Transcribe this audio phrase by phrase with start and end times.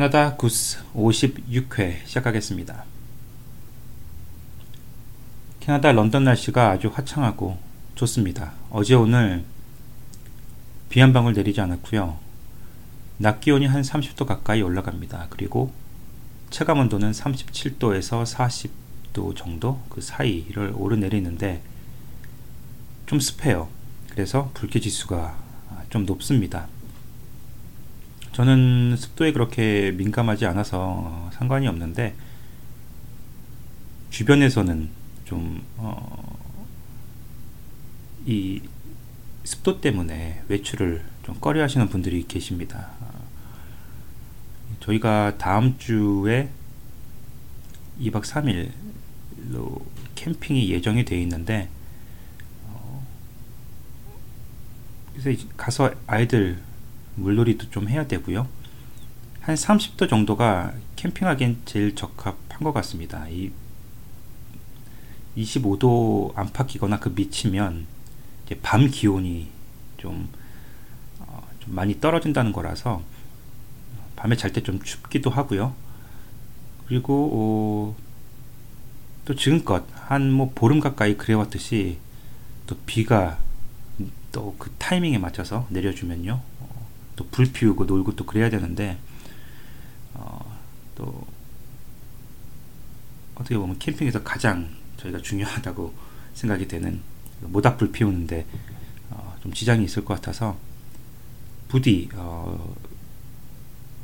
[0.00, 2.84] 캐나다 구스 56회 시작하겠습니다.
[5.60, 7.58] 캐나다 런던 날씨가 아주 화창하고
[7.96, 8.54] 좋습니다.
[8.70, 9.44] 어제 오늘
[10.88, 12.16] 비 한 방울 내리지 않았고요.
[13.18, 15.26] 낮 기온이 한 30도 가까이 올라갑니다.
[15.28, 15.70] 그리고
[16.48, 21.60] 체감 온도는 37도에서 40도 정도 그 사이를 오르내리는데
[23.04, 23.68] 좀 습해요.
[24.08, 25.36] 그래서 불쾌 지수가
[25.90, 26.68] 좀 높습니다.
[28.32, 32.14] 저는 습도에 그렇게 민감하지 않아서 상관이 없는데
[34.10, 34.88] 주변에서는
[35.24, 36.38] 좀 어,
[38.26, 38.60] 이
[39.44, 42.90] 습도 때문에 외출을 좀 꺼려 하시는 분들이 계십니다.
[44.80, 46.48] 저희가 다음 주에
[48.00, 49.82] 2박 3일로
[50.14, 51.68] 캠핑이 예정이 되어 있는데
[52.66, 53.06] 어,
[55.14, 56.60] 그래서 가서 아이들
[57.20, 58.46] 물놀이도 좀 해야 되고요.
[59.40, 63.26] 한 30도 정도가 캠핑하기엔 제일 적합한 것 같습니다.
[63.28, 63.50] 이
[65.36, 67.86] 25도 안팎이거나 그 밑이면
[68.62, 69.48] 밤 기온이
[69.96, 70.28] 좀,
[71.20, 73.02] 어, 좀 많이 떨어진다는 거라서
[74.16, 75.74] 밤에 잘 때 좀 춥기도 하고요.
[76.86, 77.96] 그리고 어,
[79.24, 81.98] 또 지금껏 한 뭐 보름 가까이 그래왔듯이
[82.66, 83.38] 또 비가
[84.32, 86.40] 또 그 타이밍에 맞춰서 내려주면요.
[87.20, 88.98] 또 불 피우고 놀고 또 그래야 되는데
[90.14, 90.58] 어,
[90.94, 91.26] 또
[93.34, 95.94] 어떻게 보면 캠핑에서 가장 저희가 중요하다고
[96.32, 97.00] 생각이 되는
[97.42, 98.46] 모닥불 피우는데
[99.10, 100.58] 어, 좀 지장이 있을 것 같아서
[101.68, 102.74] 부디 어,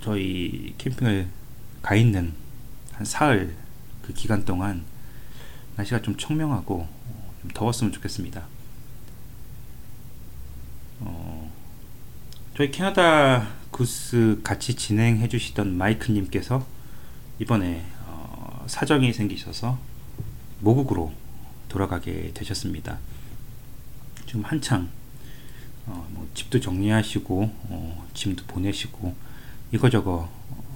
[0.02, 1.28] 저희 캠핑을
[1.80, 2.34] 가 있는
[2.92, 3.56] 한 사흘
[4.02, 4.84] 그 기간 동안
[5.76, 8.46] 날씨가 좀 청명하고 어, 좀 더웠으면 좋겠습니다.
[11.00, 11.35] 어,
[12.56, 16.66] 저희 캐나다 구스 같이 진행해 주시던 마이크님께서
[17.38, 19.78] 이번에 어, 사정이 생기셔서
[20.60, 21.12] 모국으로
[21.68, 22.98] 돌아가게 되셨습니다.
[24.24, 24.88] 지금 한창
[25.84, 29.14] 어, 뭐 집도 정리하시고 어, 짐도 보내시고
[29.72, 30.30] 이거저거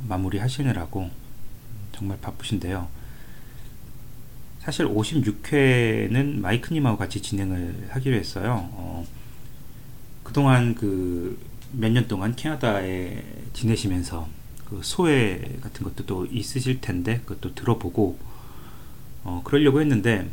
[0.06, 1.08] 마무리 하시느라고
[1.92, 2.88] 정말 바쁘신데요.
[4.58, 8.68] 사실 56회는 마이크님하고 같이 진행을 하기로 했어요.
[8.72, 9.06] 어,
[10.22, 13.22] 그동안 그 몇 년 동안 캐나다에
[13.52, 14.28] 지내시면서
[14.66, 18.18] 그 소외 같은 것도 또 있으실 텐데 그것도 들어보고
[19.24, 20.30] 어, 그러려고 했는데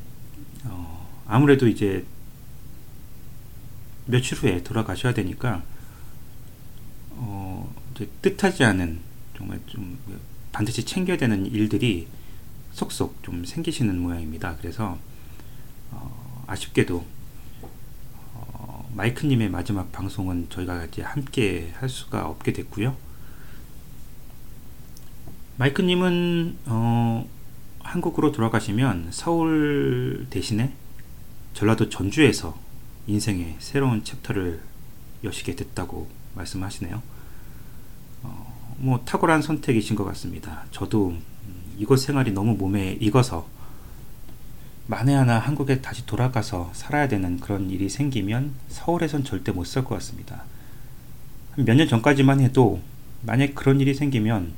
[0.66, 2.06] 어, 아무래도 이제
[4.06, 5.64] 며칠 후에 돌아가셔야 되니까
[7.12, 9.00] 어, 이제 뜻하지 않은
[9.36, 9.98] 정말 좀
[10.52, 12.08] 반드시 챙겨야 되는 일들이
[12.72, 14.56] 속속 좀 생기시는 모양입니다.
[14.58, 14.98] 그래서
[15.92, 17.06] 어, 아쉽게도
[18.97, 22.97] 마이크님의 마지막 방송은 저희가 이제 함께 할 수가 없게 됐고요.
[25.58, 27.30] 마이크님은 어,
[27.81, 30.74] 한국으로 돌아가시면 서울 대신에
[31.53, 32.57] 전라도 전주에서
[33.06, 34.62] 인생의 새로운 챕터를
[35.24, 37.02] 여시게 됐다고 말씀하시네요.
[38.24, 40.66] 어, 뭐 탁월한 선택이신 것 같습니다.
[40.72, 41.16] 저도
[41.78, 43.47] 이곳 생활이 너무 몸에 익어서
[44.88, 49.96] 만에 하나 한국에 다시 돌아가서 살아야 되는 그런 일이 생기면 서울에선 절대 못 살 것
[49.96, 50.44] 같습니다.
[51.58, 52.81] 몇 년 전까지만 해도
[53.22, 54.53] 만약 그런 일이 생기면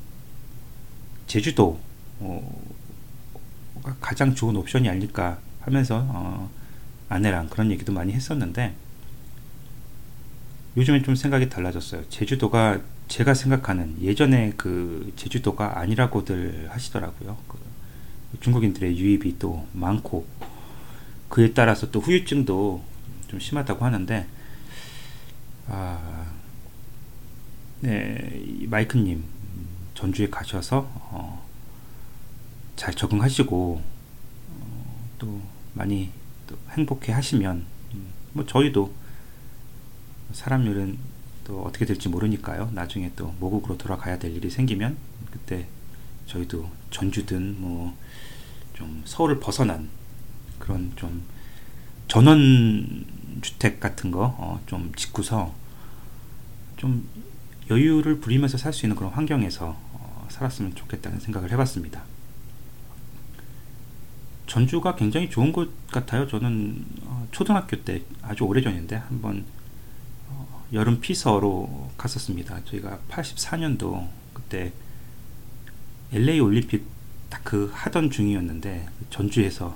[1.28, 1.80] 제주도
[2.20, 2.62] 어,
[4.02, 6.50] 가장 좋은 옵션이 아닐까 하면서 어,
[7.10, 8.76] 아내랑 그런 얘기도 많이 했었는데
[10.78, 12.08] 요즘엔 좀 생각이 달라졌어요.
[12.10, 17.38] 제주도가 제가 생각하는 예전에 그 제주도가 아니라고들 하시더라고요.
[17.48, 17.59] 그
[18.40, 20.26] 중국인들의 유입이 또 많고
[21.30, 22.84] 그에 따라서 또 후유증도
[23.28, 24.28] 좀 심하다고 하는데
[25.68, 26.26] 아,
[27.82, 29.24] 네, 마이크님
[29.94, 31.46] 전주에 가셔서 어,
[32.76, 33.82] 잘 적응하시고
[34.50, 35.42] 어, 또
[35.74, 36.10] 많이
[36.48, 38.94] 또 행복해 하시면 음, 뭐 저희도
[40.32, 40.98] 사람 일은
[41.44, 42.72] 또 어떻게 될지 모르니까요.
[42.74, 44.98] 나중에 또 모국으로 돌아가야 될 일이 생기면
[45.32, 45.68] 그때
[46.28, 47.98] 저희도 전주든 뭐
[48.80, 49.90] 좀 서울을 벗어난
[50.58, 51.24] 그런 좀
[52.08, 53.06] 전원
[53.42, 55.54] 주택 같은 거좀 어 짓고서
[56.78, 57.08] 좀
[57.70, 62.04] 여유를 부리면서 살 수 있는 그런 환경에서 어 살았으면 좋겠다는 생각을 해봤습니다.
[64.48, 66.28] 전주가 굉장히 좋은 곳 같아요.
[66.28, 69.46] 저는 어 초등학교 때 아주 오래 전인데 한번
[70.30, 72.64] 어 여름 피서로 갔었습니다.
[72.66, 74.72] 저희가 84년도 그때
[76.12, 76.99] LA 올림픽
[77.30, 79.76] 딱 그 하던 중이었는데 전주에서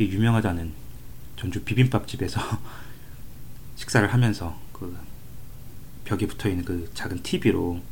[0.00, 0.72] 유명하다는
[1.36, 2.40] 전주 비빔밥집에서
[3.76, 4.96] 식사를 하면서 그
[6.04, 7.82] 벽에 붙어 있는 그 작은 TV로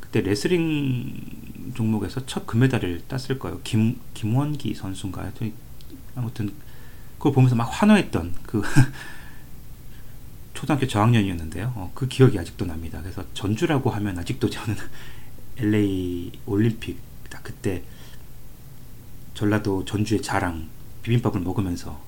[0.00, 3.60] 그 그때 레슬링 종목에서 첫 금메달을 땄을 거예요.
[3.62, 5.32] 김 김원기 선수인가요?
[6.16, 6.52] 아무튼
[7.18, 8.62] 그걸 보면서 막 환호했던 그
[10.54, 11.72] 초등학교 저학년이었는데요.
[11.76, 13.00] 어, 그 기억이 아직도 납니다.
[13.02, 14.76] 그래서 전주라고 하면 아직도 저는
[15.58, 16.98] LA 올림픽
[17.42, 17.82] 그때
[19.34, 20.68] 전라도 전주의 자랑
[21.02, 22.00] 비빔밥을 먹으면서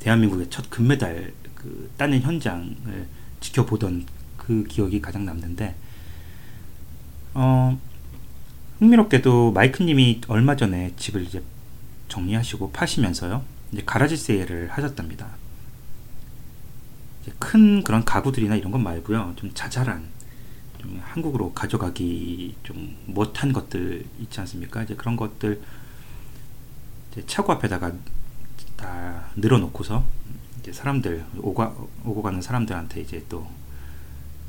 [0.00, 3.08] 대한민국의 첫 금메달 그 따는 현장을
[3.40, 4.06] 지켜보던
[4.36, 5.74] 그 기억이 가장 남는데
[7.34, 7.78] 어,
[8.78, 11.42] 흥미롭게도 마이크님이 얼마 전에 집을 이제
[12.08, 15.28] 정리하시고 파시면서요 이제 가라지 세일을 하셨답니다.
[17.38, 20.08] 큰 그런 가구들이나 이런 건 말고요 좀 자잘한
[20.82, 24.82] 좀 한국으로 가져가기 좀 못한 것들 있지 않습니까?
[24.82, 25.62] 이제 그런 것들
[27.12, 27.92] 이제 차고 앞에다가
[28.76, 30.04] 다 늘어놓고서
[30.60, 31.74] 이제 사람들 오가,
[32.04, 33.48] 오고 가는 사람들한테 이제 또,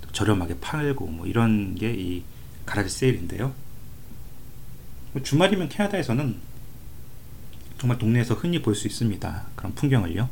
[0.01, 2.24] 또 저렴하게 팔고 뭐 이런 게 이
[2.65, 3.53] 가라지 세일인데요.
[5.13, 6.38] 뭐 주말이면 캐나다에서는
[7.77, 9.45] 정말 동네에서 흔히 볼 수 있습니다.
[9.56, 10.30] 그런 풍경을요.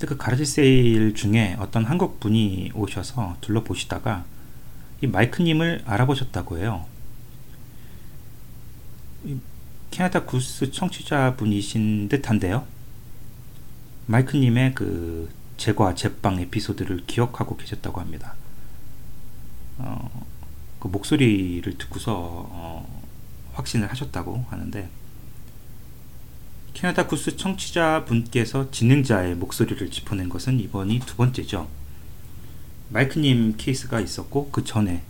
[0.00, 4.24] 그 가라지 세일 중에 어떤 한국 분이 오셔서 둘러보시다가
[5.02, 6.86] 이 마이크님을 알아보셨다고 해요.
[9.90, 12.66] 캐나다 구스 청취자분이신 듯한데요.
[14.06, 18.34] 마이크님의 그 제과 제빵 에피소드를 기억하고 계셨다고 합니다.
[19.78, 20.26] 어,
[20.78, 22.14] 그 목소리를 듣고서
[22.50, 23.02] 어,
[23.54, 24.88] 확신을 하셨다고 하는데
[26.74, 31.68] 캐나다 구스 청취자분께서 진행자의 목소리를 짚어낸 것은 이번이 두 번째죠.
[32.90, 35.02] 마이크님 케이스가 있었고 그 전에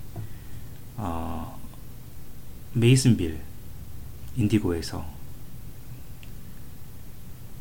[0.96, 1.60] 어,
[2.72, 3.40] 메이슨빌
[4.36, 5.06] 인디고에서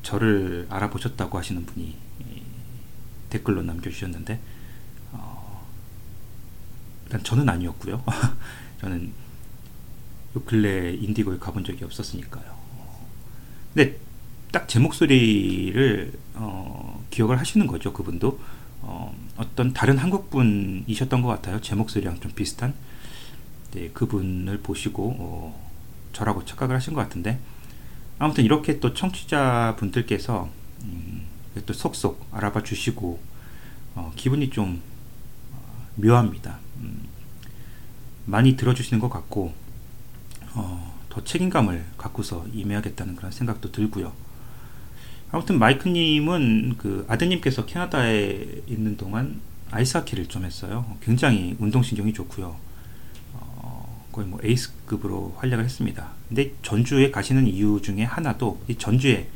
[0.03, 1.95] 저를 알아보셨다고 하시는 분이
[3.29, 4.39] 댓글로 남겨주셨는데
[5.13, 5.67] 어,
[7.05, 8.03] 일단 저는 아니었고요.
[8.81, 9.11] 저는
[10.35, 12.55] 요 근래 인디고에 가본 적이 없었으니까요.
[13.73, 13.99] 근데
[14.51, 17.91] 딱 제 목소리를 어, 기억을 하시는 거죠.
[17.91, 18.39] 그분도
[18.87, 19.15] 어,
[19.55, 21.59] 떤 다른 한국 분이셨던 것 같아요.
[21.61, 22.73] 제 목소리랑 좀 비슷한
[23.71, 25.69] 네, 그분을 보시고 어,
[26.13, 27.39] 저라고 착각을 하신 것 같은데
[28.19, 30.49] 아무튼 이렇게 또 청취자 분들께서
[30.83, 31.23] 음,
[31.65, 33.19] 또 속속 알아봐 주시고
[33.95, 34.81] 어, 기분이 좀
[35.51, 36.59] 어, 묘합니다.
[36.77, 37.07] 음,
[38.25, 39.53] 많이 들어주시는 것 같고
[40.53, 44.13] 어, 더 책임감을 갖고서 임해야겠다는 그런 생각도 들고요.
[45.35, 50.85] 아무튼 마이크님은 그 아드님께서 캐나다에 있는 동안 아이스하키를 좀 했어요.
[51.01, 52.55] 굉장히 운동신경이 좋고요.
[54.13, 56.11] 거의 뭐 에이스급으로 활약을 했습니다.
[56.29, 59.27] 근데 전주에 가시는 이유 중에 하나도 이 전주에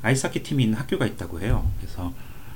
[0.00, 1.70] 아이스하키 팀이 있는 학교가 있다고 해요.
[1.78, 2.14] 그래서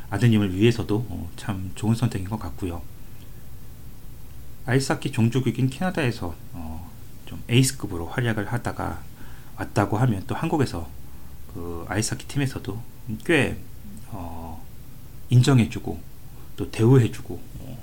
[0.08, 2.80] 아드님을 위해서도 어, 참 좋은 선택인 것 같고요.
[4.64, 6.90] 아이스하키 종주국인 캐나다에서 어,
[7.26, 9.02] 좀 에이스급으로 활약을 하다가
[9.56, 10.88] 왔다고 하면 또 한국에서
[11.54, 12.80] 그 아이스하키 팀에서도
[13.24, 13.56] 꽤
[14.08, 14.64] 어,
[15.30, 16.00] 인정해주고
[16.56, 17.78] 또 대우해주고 어,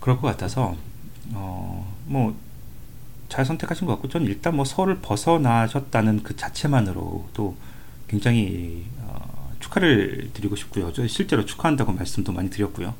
[0.00, 0.76] 그럴 것 같아서
[1.34, 2.36] 어, 뭐,
[3.28, 7.56] 잘 선택하신 것 같고, 저는 일단 뭐 서울을 벗어나셨다는 그 자체만으로도
[8.08, 10.92] 굉장히 어, 축하를 드리고 싶고요.
[10.92, 12.94] 저 실제로 축하한다고 말씀도 많이 드렸고요.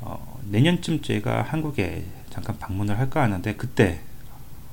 [0.00, 4.00] 어, 내년쯤 제가 한국에 잠깐 방문을 할까 하는데, 그때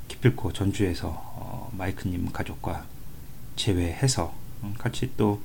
[0.07, 2.85] 기필코 전주에서 어, 마이크님 가족과
[3.57, 4.33] 제외해서
[4.63, 5.41] 음, 같이 또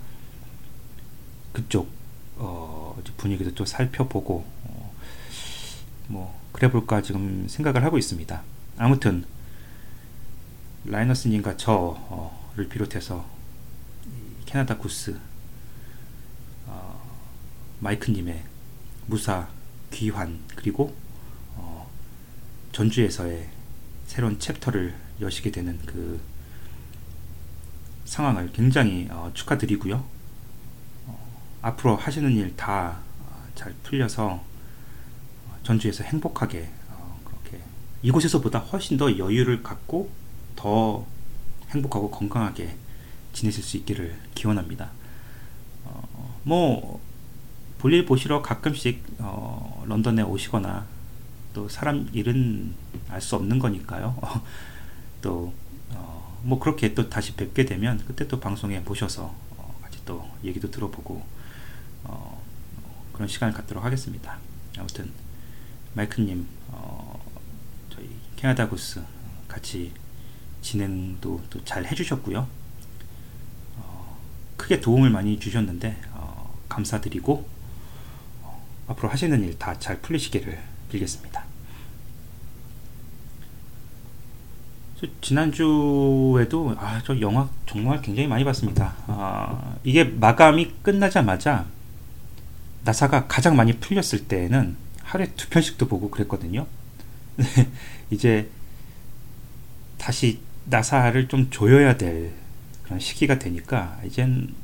[1.52, 1.90] 그쪽
[2.37, 4.95] 어, 분위기도 좀 살펴보고 어,
[6.07, 8.42] 뭐 그래 볼까 지금 생각을 하고 있습니다.
[8.78, 9.25] 아무튼
[10.85, 13.26] 라이너스님과 저를 비롯해서
[14.47, 15.19] 캐나다 구스
[16.66, 17.19] 어,
[17.81, 18.45] 마이크님의
[19.07, 19.49] 무사
[19.90, 20.95] 귀환 그리고
[21.54, 21.90] 어,
[22.73, 23.49] 전주에서의
[24.07, 26.21] 새로운 챕터를 여시게 되는 그
[28.12, 30.04] 상황을 굉장히 어, 축하드리고요.
[31.07, 33.00] 어, 앞으로 하시는 일 다
[33.54, 34.42] 잘 풀려서
[35.62, 37.61] 전주에서 행복하게 어, 그렇게
[38.02, 40.11] 이곳에서보다 훨씬 더 여유를 갖고
[40.57, 41.07] 더
[41.71, 42.76] 행복하고 건강하게
[43.33, 44.90] 지내실 수 있기를 기원합니다.
[45.85, 47.00] 어, 뭐
[47.78, 50.87] 볼일 보시러 가끔씩 어, 런던에 오시거나
[51.54, 52.75] 또 사람 일은
[53.09, 54.19] 알 수 없는 거니까요.
[55.23, 55.52] 또
[56.42, 60.70] 뭐 어, 그렇게 또 다시 뵙게 되면 그때 또 방송에 모셔서 어, 같이 또 얘기도
[60.70, 61.25] 들어보고
[62.04, 62.42] 어,
[63.12, 64.38] 그런 시간을 갖도록 하겠습니다.
[64.78, 65.11] 아무튼
[65.94, 67.20] 마이크님 어,
[67.90, 69.02] 저희 캐나다 구스
[69.49, 69.92] 같이
[70.62, 72.46] 진행도 또 잘 해주셨고요.
[73.76, 74.18] 어,
[74.56, 77.46] 크게 도움을 많이 주셨는데 어, 감사드리고
[78.42, 80.58] 어, 앞으로 하시는 일 다 잘 풀리시기를
[80.90, 81.51] 빌겠습니다.
[85.21, 88.94] 지난주에도 아, 저 영화 정말 굉장히 많이 봤습니다.
[89.06, 91.66] 아, 이게 마감이 끝나자마자
[92.85, 96.66] 나사가 가장 많이 풀렸을 때는 하루에 두 편씩도 보고 그랬거든요.
[98.11, 98.49] 이제
[99.99, 102.32] 다시 나사를 좀 조여야 될
[102.82, 104.54] 그런 시기가 되니까 이젠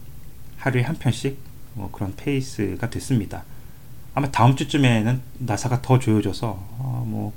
[0.57, 1.39] 하루에 한 편씩
[1.75, 3.45] 뭐 그런 페이스가 됐습니다.
[4.15, 7.33] 아마 다음 주쯤에는 나사가 더 조여져서 어, 뭐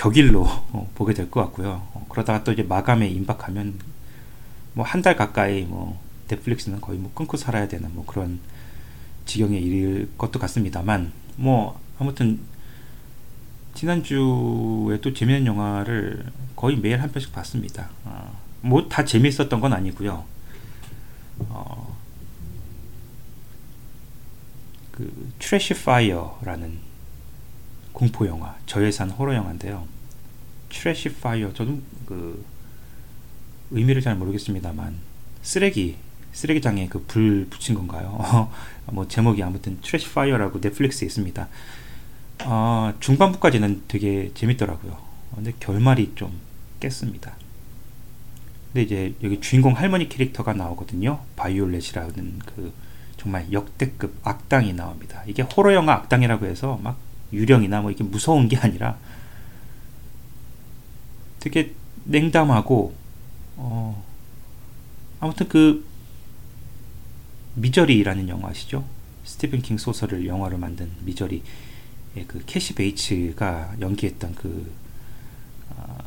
[0.00, 1.86] 격일로 어, 보게 될 것 같고요.
[1.92, 3.78] 어, 그러다가 또 이제 마감에 임박하면
[4.72, 8.40] 뭐 한 달 가까이 뭐 넷플릭스는 거의 뭐 끊고 살아야 되는 뭐 그런
[9.26, 12.40] 지경에 이를 것도 같습니다만 뭐 아무튼
[13.74, 16.24] 지난주에 또 재미있는 영화를
[16.56, 17.90] 거의 매일 한 편씩 봤습니다.
[18.04, 20.24] 어, 뭐 다 재미있었던 건 아니고요.
[21.40, 21.96] 어,
[24.92, 26.89] 그 Trash Fire라는
[27.92, 29.86] 공포 영화, 저예산 호러 영화인데요.
[30.70, 32.44] Trash Fire 저도 그
[33.70, 34.96] 의미를 잘 모르겠습니다만
[35.42, 35.96] 쓰레기
[36.32, 38.50] 쓰레기장에 그 불 붙인 건가요?
[38.92, 41.48] 뭐 제목이 아무튼 Trash Fire라고 넷플릭스에 있습니다.
[42.44, 44.96] 어, 중반부까지는 되게 재밌더라고요.
[45.34, 46.32] 근데 결말이 좀
[46.80, 47.32] 깼습니다.
[48.72, 51.20] 근데 이제 여기 주인공 할머니 캐릭터가 나오거든요.
[51.36, 52.72] 바이올렛이라는 그
[53.16, 55.22] 정말 역대급 악당이 나옵니다.
[55.26, 56.96] 이게 호러 영화 악당이라고 해서 막
[57.32, 58.98] 유령이나 뭐 이게 무서운 게 아니라
[61.38, 62.94] 되게 냉담하고
[63.56, 64.04] 어
[65.20, 65.84] 아무튼 그
[67.54, 68.84] Misery라는 영화 아시죠?
[69.24, 71.42] 스티븐 킹 소설을 영화로 만든 Misery
[72.26, 74.72] 그 캐시 베이츠가 연기했던 그
[75.70, 75.98] 어,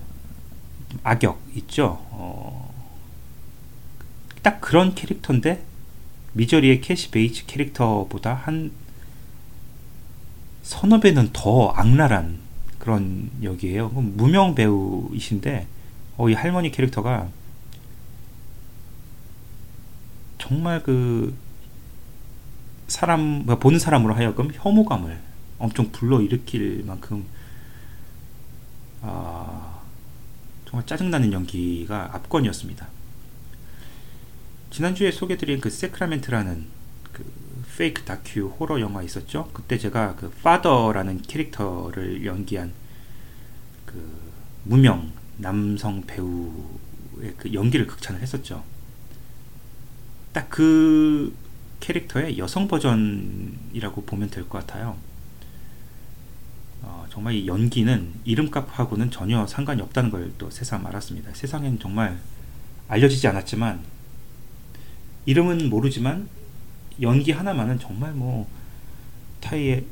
[1.03, 2.05] 악역 있죠?
[2.11, 2.73] 어,
[4.41, 5.63] 딱 그런 캐릭터인데
[6.33, 8.71] Misery의 캐시 베이츠 캐릭터보다 한
[11.01, 12.39] 배는 더 악랄한
[12.79, 13.89] 그런 역이에요.
[13.89, 15.67] 무명 배우이신데
[16.17, 17.29] 어, 이 할머니 캐릭터가
[20.37, 21.33] 정말 그
[22.87, 25.19] 사람 보는 사람으로 하여금 혐오감을
[25.57, 27.25] 엄청 불러일으킬 만큼
[29.01, 29.79] 아,
[30.65, 32.87] 정말 짜증나는 연기가 압권이었습니다.
[34.71, 36.65] 지난주에 소개드린 그 Sacrament라는
[37.77, 39.49] fake 다큐 호러 영화 있었죠.
[39.53, 42.71] 그때 제가 그 Father라는 캐릭터를 연기한
[43.85, 44.21] 그
[44.63, 48.63] 무명 남성 배우의 그 연기를 극찬을 했었죠.
[50.33, 51.35] 딱 그
[51.79, 54.95] 캐릭터의 여성 버전이라고 보면 될 것 같아요.
[56.81, 61.33] 어, 정말 이 연기는 이름값하고는 전혀 상관이 없다는 걸 또 새삼 알았습니다.
[61.33, 62.19] 세상엔 정말
[62.87, 63.81] 알려지지 않았지만
[65.25, 66.29] 이름은 모르지만
[67.01, 68.47] 연기 하나만은 정말 뭐
[69.41, 69.85] 타이의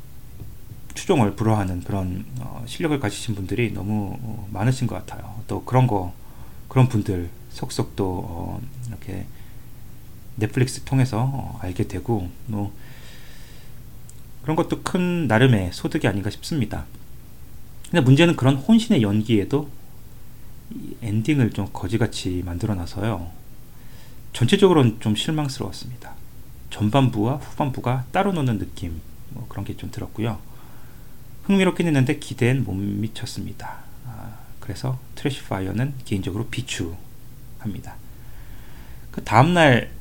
[0.94, 5.42] 추종을 불허하는 그런 어, 실력을 가지신 분들이 너무 어, 많으신 것 같아요.
[5.48, 6.14] 또 그런 거
[6.68, 9.26] 그런 분들 속속 또 어, 이렇게
[10.36, 12.74] 넷플릭스 통해서 어, 알게 되고 뭐
[14.42, 16.86] 그런 것도 큰 나름의 소득이 아닌가 싶습니다.
[17.90, 19.70] 근데 문제는 그런 혼신의 연기에도
[21.02, 23.30] 엔딩을 좀 거지같이 만들어놔서요.
[24.34, 26.16] 전체적으로는 좀 실망스러웠습니다.
[26.72, 29.00] 전반부와 후반부가 따로 노는 느낌
[29.30, 30.40] 뭐 그런 게 좀 들었고요.
[31.44, 33.78] 흥미롭긴 했는데 기대엔 못 미쳤습니다.
[34.06, 37.96] 아, 그래서 Trash Fire는 개인적으로 비추합니다.
[39.12, 39.92] 그 다음날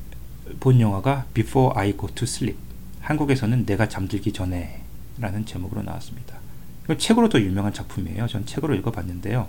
[0.60, 2.58] 본 영화가 Before I Go to Sleep
[3.00, 4.82] 한국에서는 내가 잠들기 전에
[5.18, 6.38] 라는 제목으로 나왔습니다.
[6.84, 8.26] 이건 책으로도 유명한 작품이에요.
[8.26, 9.48] 전 책으로 읽어봤는데요.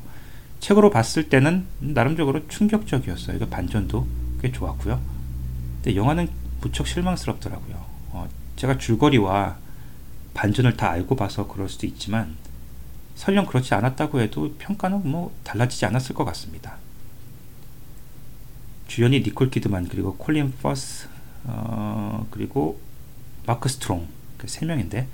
[0.59, 3.35] 책으로 봤을 때는 나름적으로 충격적이었어요.
[3.35, 4.07] 이거 반전도
[4.41, 4.99] 꽤 좋았고요.
[5.75, 6.29] 근데 영화는
[6.61, 7.85] 무척 실망스럽더라고요.
[8.11, 9.57] 어, 제가 줄거리와
[10.33, 12.35] 반전을 다 알고 봐서 그럴 수도 있지만
[13.15, 16.77] 설령 그렇지 않았다고 해도 평가는 뭐 달라지지 않았을 것 같습니다.
[18.87, 21.07] 주연이 니콜 키드만 그리고 콜린 퍼스
[21.45, 22.79] 어, 그리고
[23.45, 25.07] 마크 스트롱 그 세 명인데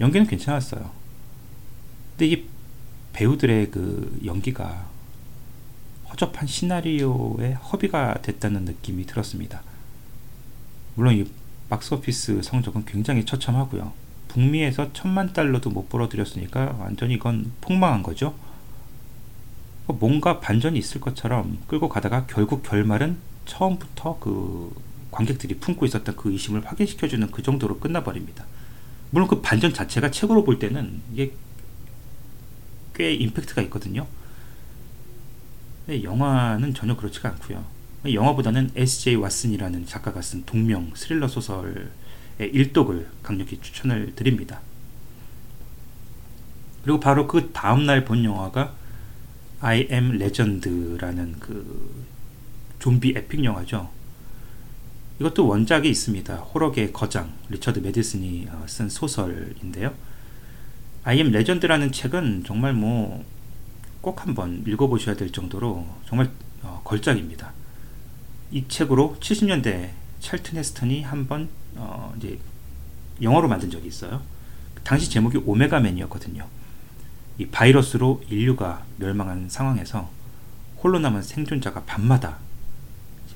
[0.00, 0.90] 연기는 괜찮았어요.
[2.10, 2.44] 근데 이
[3.12, 4.86] 배우들의 그 연기가
[6.10, 9.62] 허접한 시나리오에 허비가 됐다는 느낌이 들었습니다.
[10.96, 11.24] 물론 이
[11.68, 13.92] 박스오피스 성적은 굉장히 처참하고요.
[14.28, 18.34] 북미에서 천만 달러도 못 벌어들였으니까 완전히 이건 폭망한 거죠.
[19.86, 24.74] 뭔가 반전이 있을 것처럼 끌고 가다가 결국 결말은 처음부터 그
[25.10, 28.44] 관객들이 품고 있었던 그 의심을 확인시켜주는 그 정도로 끝나버립니다.
[29.10, 31.32] 물론 그 반전 자체가 책으로 볼 때는 이게
[32.94, 34.06] 꽤 임팩트가 있거든요.
[35.86, 37.75] 근데 영화는 전혀 그렇지가 않고요.
[38.14, 39.16] 영화보다는 S.J.
[39.16, 41.88] 왓슨이라는 작가가 쓴 동명 스릴러 소설의
[42.38, 44.60] 일독을 강력히 추천을 드립니다.
[46.82, 48.74] 그리고 바로 그 다음날 본 영화가
[49.60, 52.06] I Am Legend라는 그
[52.78, 53.90] 좀비 epic 영화죠.
[55.18, 56.36] 이것도 원작이 있습니다.
[56.36, 59.94] 호러계의 거장 리처드 매드슨이 어, 쓴 소설인데요.
[61.04, 63.24] I Am Legend라는 책은 정말 뭐
[64.06, 66.30] 꼭 한번 읽어보셔야 될 정도로 정말
[66.62, 67.52] 어, 걸작입니다.
[68.50, 72.38] 이 책으로 70년대 찰튼 헤스턴이 한번 어, 이제
[73.20, 74.22] 영화로 만든 적이 있어요.
[74.84, 76.46] 당시 제목이 Omega Man이었거든요.
[77.38, 80.10] 이 바이러스로 인류가 멸망한 상황에서
[80.82, 82.38] 홀로 남은 생존자가 밤마다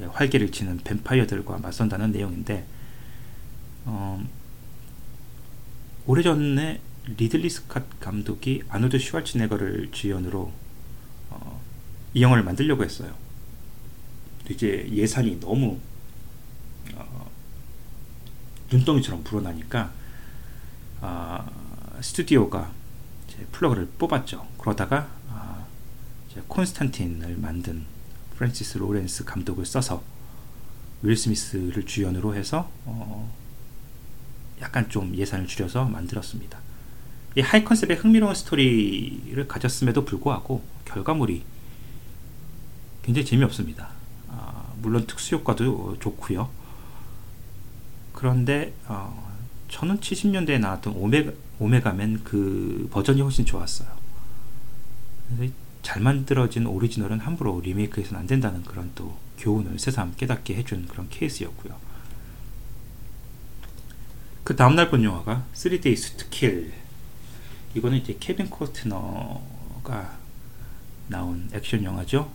[0.01, 2.65] 활개를 치는 뱀파이어들과 맞선다는 내용인데
[3.85, 4.25] 어,
[6.07, 6.81] 오래전에
[7.19, 10.53] 리들리 스캇 감독이 아노드 슈왈츠네거를 주연으로
[11.31, 11.61] 어,
[12.15, 13.15] 이 영화를 만들려고 했어요.
[14.49, 15.79] 이제 예산이 너무
[16.95, 17.31] 어,
[18.73, 19.93] 눈덩이처럼 불어나니까
[21.01, 22.73] 어, 스튜디오가
[23.53, 24.47] 플러그를 뽑았죠.
[24.59, 25.67] 그러다가 어,
[26.49, 27.85] 콘스탄틴을 만든
[28.37, 30.03] 프랜시스 로렌스 감독을 써서
[31.03, 33.33] 윌 스미스를 주연으로 해서 어,
[34.61, 36.59] 약간 좀 예산을 줄여서 만들었습니다.
[37.37, 41.45] 이 high concept의 흥미로운 스토리를 가졌음에도 불구하고 결과물이
[43.03, 44.00] 굉장히 재미없습니다.
[44.81, 46.49] 아, 물론 특수 효과도 좋고요.
[48.13, 49.31] 그런데 어,
[49.69, 53.89] 저는 70년대에 나왔던 오메가, 오메가맨 그 버전이 훨씬 좋았어요.
[55.83, 61.75] 잘 만들어진 오리지널은 함부로 리메이크해서는 안 된다는 그런 또 교훈을 새삼 깨닫게 해준 그런 케이스였고요.
[64.45, 66.73] 그 다음날 본 영화가 3Days to Kill
[67.75, 70.19] 이거는 이제 케빈 코스트너가
[71.07, 72.31] 나온 액션 영화죠.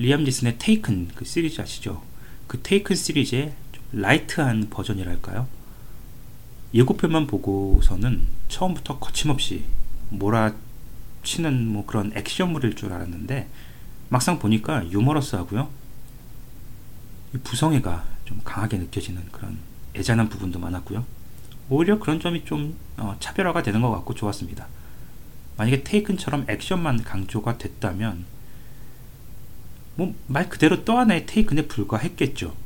[0.00, 2.02] 어, 리암 니슨의 테이큰 그 시리즈 아시죠?
[2.46, 3.52] 그 테이큰 시리즈의
[3.92, 5.46] light한 버전이랄까요?
[6.72, 9.64] 예고편만 보고서는 처음부터 거침없이
[10.08, 13.48] 몰아치는 뭐 그런 액션물일 줄 알았는데
[14.08, 15.68] 막상 보니까 유머러스하고요.
[17.44, 19.58] 부성애가 좀 강하게 느껴지는 그런
[19.94, 21.04] 애잔한 부분도 많았고요.
[21.68, 24.66] 오히려 그런 점이 좀 어, 차별화가 되는 것 같고 좋았습니다.
[25.58, 28.24] 만약에 테이큰처럼 액션만 강조가 됐다면
[30.00, 32.56] 뭐 말 그대로 또 하나의 테이큰에 불과했겠죠.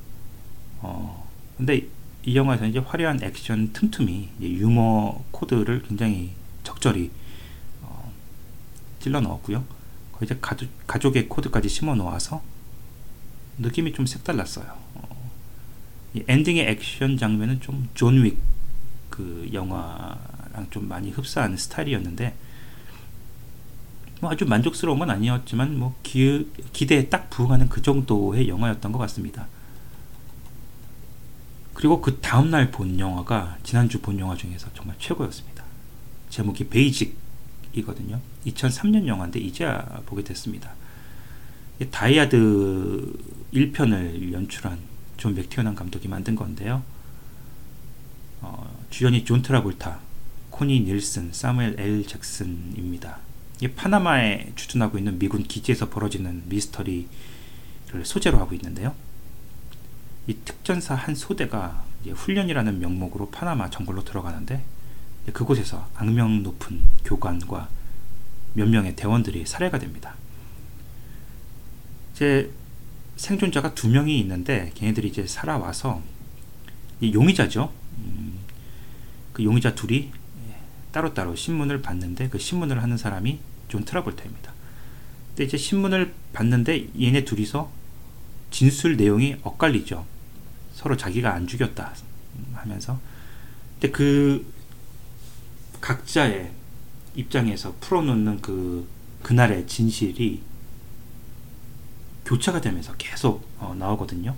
[0.81, 1.89] 어, 근데
[2.25, 6.31] 이 영화에서 이제 화려한 액션 틈틈이 유머 코드를 굉장히
[6.63, 7.11] 적절히
[7.83, 8.13] 어,
[9.01, 9.65] 찔러 넣었고요.
[10.13, 12.43] 거의 이제 가족, 가족의 코드까지 심어 놓아서
[13.59, 14.67] 느낌이 좀 색달랐어요.
[14.95, 15.31] 어,
[16.29, 18.37] 엔딩의 액션 장면은 좀 존윅
[19.11, 22.35] 그 영화랑 좀 많이 흡사한 스타일이었는데
[24.21, 29.47] 뭐 아주 만족스러운 건 아니었지만 뭐 기, 기대에 딱 부응하는 그 정도의 영화였던 것 같습니다.
[31.75, 35.65] 그리고 그 다음날 본 영화가 지난주 본 영화 중에서 정말 최고였습니다.
[36.31, 38.21] 제목이 베이직이거든요.
[38.47, 40.73] 2003년 영화인데 이제야 보게 됐습니다.
[41.91, 43.13] 다이하드
[43.53, 44.79] 1편을 연출한
[45.17, 46.83] 존 맥티어난 감독이 만든 건데요.
[48.41, 49.99] 어, 주연이 존 트라볼타,
[50.51, 53.19] 코니 닐슨, 사무엘 엘 잭슨입니다.
[53.65, 57.09] 이 파나마에 주둔하고 있는 미군 기지에서 벌어지는 미스터리를
[58.03, 58.95] 소재로 하고 있는데요.
[60.27, 64.63] 이 특전사 한 소대가 훈련이라는 명목으로 파나마 정글로 들어가는데
[65.33, 67.71] 그곳에서 악명 높은 교관과
[68.53, 70.15] 몇 명의 대원들이 살해가 됩니다.
[72.13, 72.51] 이제
[73.17, 76.03] 생존자가 두 명이 있는데 걔네들이 이제 살아와서
[77.03, 77.73] 용의자죠.
[77.97, 78.41] 음,
[79.33, 80.11] 그 용의자 둘이
[80.93, 84.53] 따로따로 신문을 봤는데 그 신문을 하는 사람이 존 트라볼타입니다.
[85.29, 87.71] 근데 이제 신문을 봤는데 얘네 둘이서
[88.51, 90.07] 진술 내용이 엇갈리죠.
[90.75, 91.93] 서로 자기가 안 죽였다
[92.55, 93.01] 하면서
[93.75, 94.47] 근데 그
[95.81, 96.53] 각자의
[97.17, 98.87] 입장에서 풀어놓는 그
[99.23, 100.43] 그날의 진실이
[102.25, 104.35] 교차가 되면서 계속 어, 나오거든요.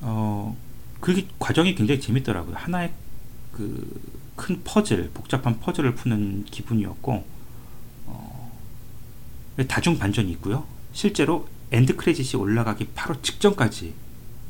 [0.00, 0.56] 어,
[1.00, 2.56] 그 과정이 굉장히 재밌더라고요.
[2.56, 2.92] 하나의
[3.52, 4.00] 그
[4.36, 7.24] 큰 퍼즐, 복잡한 퍼즐을 푸는 기분이었고,
[8.06, 8.52] 어,
[9.68, 10.66] 다중 반전이 있고요.
[10.92, 13.94] 실제로 end credit이 올라가기 바로 직전까지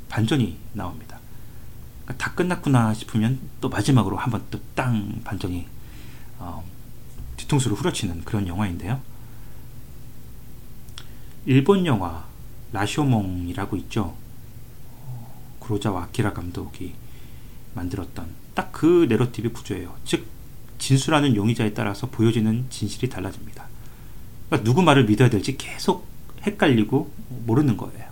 [0.08, 1.18] 반전이 나옵니다.
[2.04, 5.66] 그러니까 다 끝났구나 싶으면 또 마지막으로 한번 또 땅 반전이
[6.38, 6.64] 어,
[7.36, 9.00] 뒤통수를 후려치는 그런 영화인데요.
[11.44, 12.26] 일본 영화
[12.72, 14.16] 라쇼몽이라고 있죠.
[14.88, 16.94] 어, 구로자와 아키라 감독이
[17.74, 19.94] 만들었던 딱 그 내러티브 구조예요.
[20.04, 20.26] 즉
[20.78, 23.68] 진술하는 용의자에 따라서 보여지는 진실이 달라집니다.
[24.48, 26.04] 그러니까 누구 말을 믿어야 될지 계속
[26.42, 27.12] 헷갈리고
[27.46, 28.10] 모르는 거예요.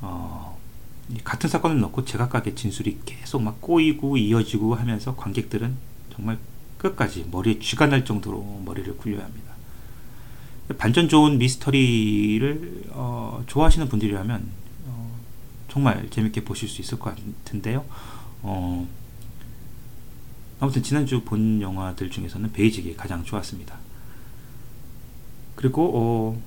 [0.00, 0.58] 어,
[1.22, 5.76] 같은 사건을 넣고 제각각의 진술이 계속 막 꼬이고 이어지고 하면서 관객들은
[6.12, 6.38] 정말
[6.78, 9.52] 끝까지 머리에 쥐가 날 정도로 머리를 굴려야 합니다.
[10.78, 14.48] 반전 좋은 미스터리를 어, 좋아하시는 분들이라면
[14.86, 15.20] 어,
[15.68, 17.84] 정말 재밌게 보실 수 있을 것 같은데요.
[18.42, 18.86] 어,
[20.60, 23.76] 아무튼 지난주 본 영화들 중에서는 베이직이 가장 좋았습니다.
[25.56, 26.42] 그리고 어,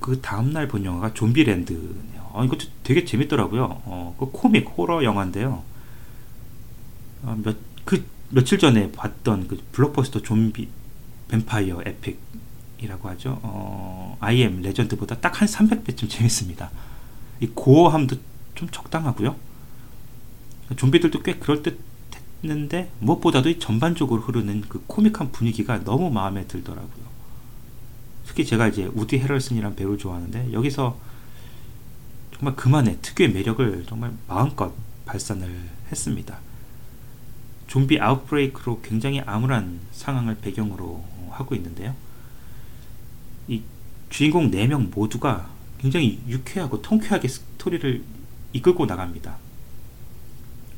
[0.00, 2.30] 그 다음날 본 영화가 좀비랜드네요.
[2.32, 3.82] 어, 이것도 되게 재밌더라고요.
[3.84, 5.62] 어, 그 코믹 호러 영화인데요.
[7.22, 10.68] 어, 몇, 그 며칠 전에 봤던 그 블록버스터 좀비
[11.28, 13.40] 뱀파이어 epic이라고 하죠.
[13.42, 16.70] 어, IM 레전드보다 딱 한 300배쯤 재밌습니다.
[17.40, 18.16] 이 gore함도
[18.54, 19.36] 좀 적당하고요.
[20.76, 21.78] 좀비들도 꽤 그럴듯
[22.42, 27.10] 했는데 무엇보다도 전반적으로 흐르는 그 코믹한 분위기가 너무 마음에 들더라고요.
[28.26, 30.96] 특히 제가 이제 우디 헤럴슨이란 배우를 좋아하는데 여기서
[32.34, 34.72] 정말 그만의 특유의 매력을 정말 마음껏
[35.04, 36.38] 발산을 했습니다.
[37.66, 41.94] 좀비 아웃브레이크로 굉장히 암울한 상황을 배경으로 하고 있는데요.
[43.48, 43.62] 이
[44.08, 48.02] 주인공 4명 모두가 굉장히 유쾌하고 통쾌하게 스토리를
[48.52, 49.38] 이끌고 나갑니다.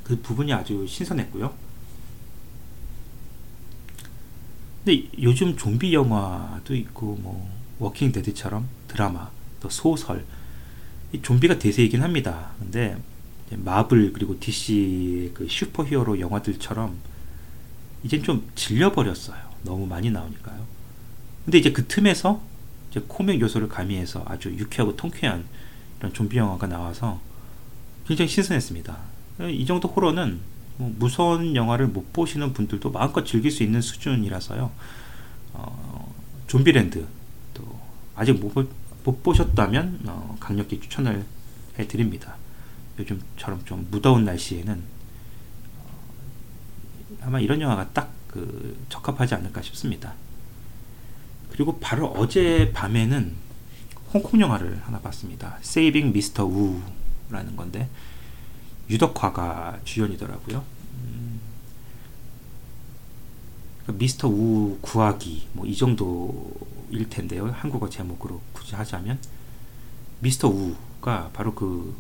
[0.05, 1.55] 그 부분이 아주 신선했고요.
[4.85, 10.25] 근데 요즘 좀비 영화도 있고 뭐 워킹 데드처럼 드라마 또 소설
[11.13, 12.53] 이 좀비가 대세이긴 합니다.
[12.59, 12.97] 근데
[13.51, 16.97] 마블 그리고 DC 그 슈퍼히어로 영화들처럼
[18.03, 19.39] 이젠 좀 질려버렸어요.
[19.63, 20.67] 너무 많이 나오니까요.
[21.45, 22.43] 근데 이제 그 틈에서
[22.91, 25.45] 이제 코믹 요소를 가미해서 아주 유쾌하고 통쾌한
[25.99, 27.21] 이런 좀비 영화가 나와서
[28.07, 29.12] 굉장히 신선했습니다.
[29.49, 30.41] 이 정도 호러는
[30.79, 34.71] 뭐 무서운 영화를 못 보시는 분들도 마음껏 즐길 수 있는 수준이라서요.
[35.55, 36.15] 어,
[36.47, 37.07] 좀비랜드
[37.55, 37.81] 또
[38.15, 38.69] 아직 못,
[39.05, 41.25] 못 보셨다면 어, 강력히 추천을
[41.79, 42.37] 해드립니다.
[42.99, 44.83] 요즘처럼 좀 무더운 날씨에는
[45.79, 45.99] 어,
[47.23, 50.15] 아마 이런 영화가 딱 그 적합하지 않을까 싶습니다.
[51.51, 53.35] 그리고 바로 어제 밤에는
[54.13, 55.59] 홍콩 영화를 하나 봤습니다.
[55.61, 57.89] 세이빙 미스터 우라는 건데
[58.93, 60.63] 유덕화가 주연이더라고요.
[60.95, 61.41] 음,
[63.83, 67.47] 그러니까 미스터 우 구하기 뭐 이 정도일 텐데요.
[67.49, 69.19] 한국어 제목으로 굳이 하자면
[70.21, 71.97] 미스터 우가 바로 그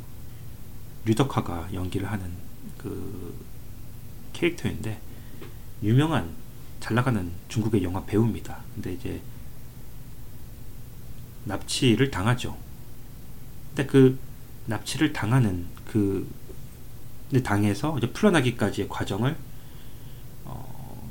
[1.07, 2.31] 유덕화가 연기를 하는
[2.79, 3.35] 그
[4.33, 5.01] 캐릭터인데
[5.83, 6.31] 유명한
[6.81, 8.61] 잘 나가는 중국의 영화 배우입니다.
[8.75, 9.23] 근데 이제
[11.45, 12.57] 납치를 당하죠.
[13.69, 14.19] 근데 그
[14.67, 16.29] 납치를 당하는 그
[17.33, 19.35] 근데 당해서 이제 풀려나기까지의 과정을
[20.45, 21.09] 어,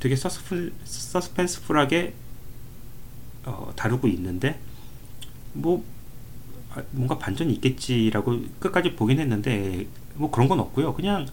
[0.00, 2.14] 되게 서스펜, 서스펜스풀하게
[3.44, 4.58] 어, 다루고 있는데
[5.52, 5.84] 뭐
[6.70, 10.94] 아, 뭔가 반전이 있겠지라고 끝까지 보긴 했는데 뭐 그런 건 없고요.
[10.94, 11.28] 그냥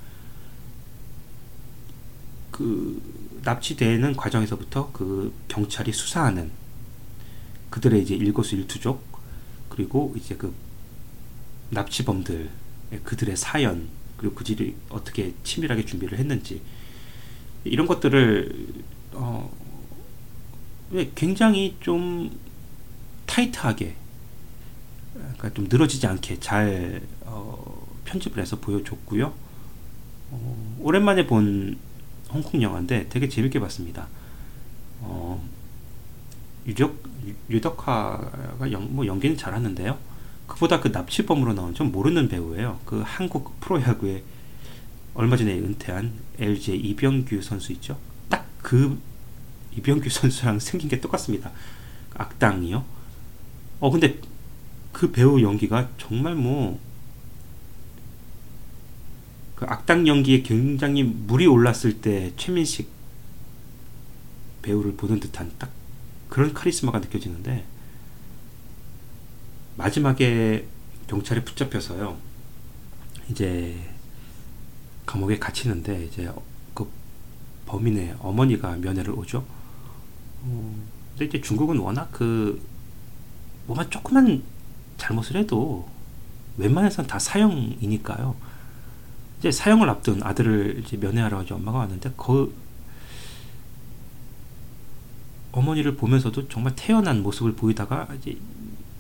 [2.51, 3.01] 그
[3.41, 6.51] 납치되는 과정에서부터 그 경찰이 수사하는
[7.69, 9.01] 그들의 이제 일거수일투족
[9.69, 10.53] 그리고 이제 그
[11.69, 12.49] 납치범들
[13.05, 16.61] 그들의 사연 그리고 그들이 어떻게 치밀하게 준비를 했는지
[17.63, 18.67] 이런 것들을
[19.13, 19.51] 어,
[21.15, 22.31] 굉장히 좀
[23.25, 23.95] 타이트하게
[25.13, 29.33] 그러니까 좀 늘어지지 않게 잘 어, 편집을 해서 보여줬고요.
[30.31, 31.77] 어, 오랜만에 본
[32.29, 34.07] 홍콩 영화인데 되게 재밌게 봤습니다.
[35.01, 35.43] 어,
[36.67, 37.03] 유적
[37.49, 39.97] 유덕화가 연, 뭐 연기는 잘하는데요.
[40.47, 42.79] 그보다 그 납치범으로 나온 좀 모르는 배우예요.
[42.85, 44.23] 그 한국 프로야구에
[45.13, 47.97] 얼마 전에 은퇴한 LG 이병규 선수 있죠.
[48.29, 48.99] 딱 그
[49.77, 51.51] 이병규 선수랑 생긴 게 똑같습니다.
[52.13, 52.83] 악당이요.
[53.79, 54.19] 어 근데
[54.91, 56.79] 그 배우 연기가 정말 뭐
[59.55, 62.89] 그 악당 연기에 굉장히 물이 올랐을 때 최민식
[64.61, 65.71] 배우를 보는 듯한 딱
[66.29, 67.63] 그런 카리스마가 느껴지는데
[69.77, 70.65] 마지막에
[71.07, 72.17] 경찰에 붙잡혀서요.
[73.29, 73.75] 이제
[75.05, 76.31] 감옥에 갇히는데 이제
[76.73, 76.89] 그
[77.65, 79.45] 범인의 어머니가 면회를 오죠.
[80.43, 82.61] 어, 근데 이제 중국은 워낙 그
[83.67, 84.43] 뭐만 조그만
[84.97, 85.89] 잘못을 해도
[86.57, 88.35] 웬만해선 다 사형이니까요.
[89.39, 92.55] 이제 사형을 앞둔 아들을 이제 면회하러 이제 엄마가 왔는데 그
[95.51, 98.37] 어머니를 보면서도 정말 태어난 모습을 보이다가 이제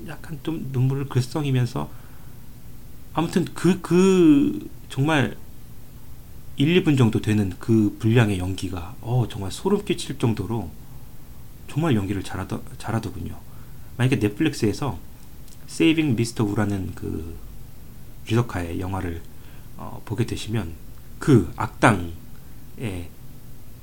[0.07, 1.89] 약간 좀 눈물을 글썽이면서
[3.13, 5.37] 아무튼 그, 그, 정말
[6.57, 10.69] 1, 2분 정도 되는 그 분량의 연기가, 어, 정말 소름 끼칠 정도로
[11.69, 13.37] 정말 연기를 잘하더, 잘하더군요.
[13.97, 14.97] 만약에 넷플릭스에서
[15.67, 17.35] 세이빙 미스터 우라는 그
[18.29, 19.21] 유덕화의 영화를
[19.77, 20.73] 어, 보게 되시면
[21.19, 22.13] 그 악당의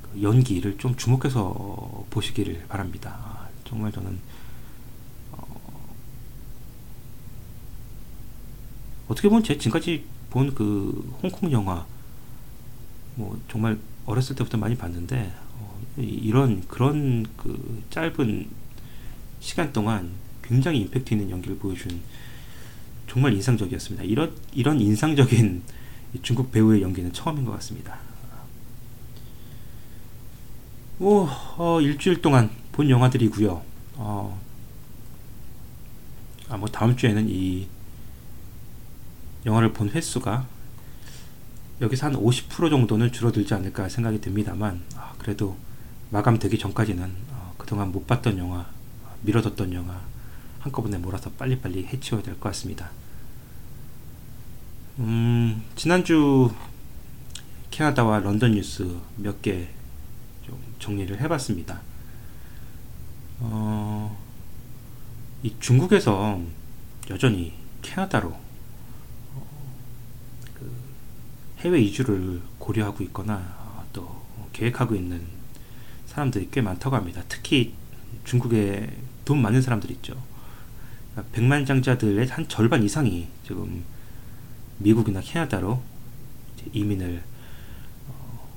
[0.03, 3.19] 그 연기를 좀 주목해서 보시기를 바랍니다.
[3.23, 4.19] 아, 정말 저는
[9.09, 11.85] 떻게 보면 제 지금까지 본 그 홍콩 영화
[13.15, 18.49] 뭐 정말 어렸을 때부터 많이 봤는데 어, 이런 그런 그 짧은
[19.41, 20.11] 시간 동안
[20.43, 22.01] 굉장히 임팩트 있는 연기를 보여준
[23.09, 24.05] 정말 인상적이었습니다.
[24.05, 25.63] 이런 이런 인상적인
[26.23, 27.99] 중국 배우의 연기는 처음인 것 같습니다.
[30.99, 31.27] 오,
[31.59, 33.63] 어, 일주일 동안 본 영화들이고요.
[33.97, 34.41] 어,
[36.49, 37.67] 아, 뭐 다음 주에는 이
[39.47, 40.47] 영화를 본 횟수가
[41.81, 45.57] 여기서 한 50% 정도는 줄어들지 않을까 생각이 듭니다만 아, 그래도
[46.11, 48.67] 마감되기 전까지는 어, 그동안 못 봤던 영화,
[49.23, 50.01] 미뤄뒀던 영화
[50.61, 52.91] 한꺼번에 몰아서 빨리빨리 해치워야 될 것 같습니다.
[54.99, 56.53] 음, 지난주
[57.71, 59.69] 캐나다와 런던 뉴스 몇 개
[60.47, 61.81] 좀 정리를 해봤습니다.
[63.41, 64.17] 어,
[65.43, 66.41] 이 중국에서
[67.11, 68.37] 여전히 캐나다로
[71.63, 74.23] 해외 이주를 고려하고 있거나 어, 또
[74.53, 75.23] 계획하고 있는
[76.07, 77.23] 사람들이 꽤 많다고 합니다.
[77.29, 77.73] 특히
[78.25, 78.91] 중국에
[79.25, 80.21] 돈 많은 사람들 있죠.
[81.13, 83.85] 그러니까 백만장자들의 한 절반 이상이 지금
[84.79, 85.81] 미국이나 캐나다로
[86.73, 87.23] 이민을
[88.09, 88.49] 어,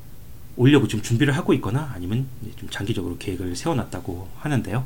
[0.55, 4.85] 오려고 좀 준비를 하고 있거나 아니면 좀 장기적으로 계획을 세워놨다고 하는데요.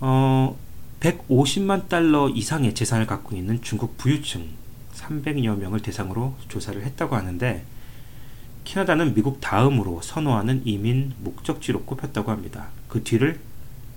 [0.00, 0.58] 어,
[1.00, 4.59] 150만 달러 이상의 재산을 갖고 있는 중국 부유층
[4.94, 7.64] 300여 명을 대상으로 조사를 했다고 하는데
[8.64, 12.68] 캐나다는 미국 다음으로 선호하는 이민 목적지로 꼽혔다고 합니다.
[12.88, 13.40] 그 뒤를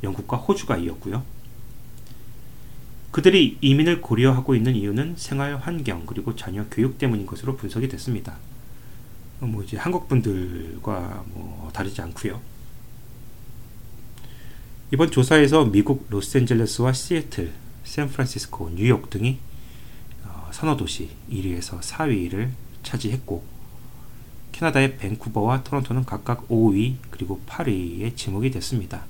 [0.03, 1.23] 영국과 호주가 이었고요.
[3.11, 8.37] 그들이 이민을 고려하고 있는 이유는 생활 환경 그리고 자녀 교육 때문인 것으로 분석이 됐습니다.
[9.39, 12.41] 뭐 이제 한국 분들과 뭐 다르지 않고요.
[14.91, 17.51] 이번 조사에서 미국 로스앤젤레스와 시애틀,
[17.83, 19.39] 샌프란시스코, 뉴욕 등이
[20.53, 22.51] 선호도시 1위에서 4위를
[22.83, 23.43] 차지했고
[24.51, 29.05] 캐나다의 밴쿠버와 토론토는 각각 5위 그리고 8위에 지목이 됐습니다.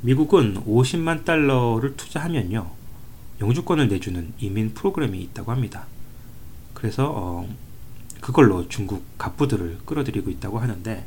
[0.00, 2.70] 미국은 50만 달러를 투자하면요
[3.40, 5.86] 영주권을 내주는 이민 프로그램이 있다고 합니다.
[6.72, 7.48] 그래서 어,
[8.20, 11.04] 그걸로 중국 갑부들을 끌어들이고 있다고 하는데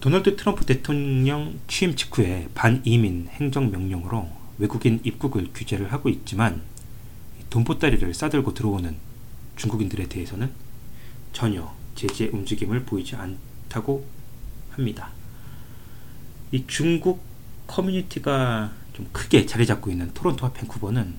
[0.00, 6.62] 도널드 트럼프 대통령 취임 직후에 반이민 행정명령으로 외국인 입국을 규제를 하고 있지만
[7.50, 8.96] 돈보따리를 싸들고 들어오는
[9.56, 10.50] 중국인들에 대해서는
[11.32, 14.06] 전혀 제재 움직임을 보이지 않다고
[14.70, 15.10] 합니다.
[16.52, 17.22] 이 중국
[17.66, 21.14] 커뮤니티가 좀 크게 자리 잡고 있는 토론토와 밴쿠버는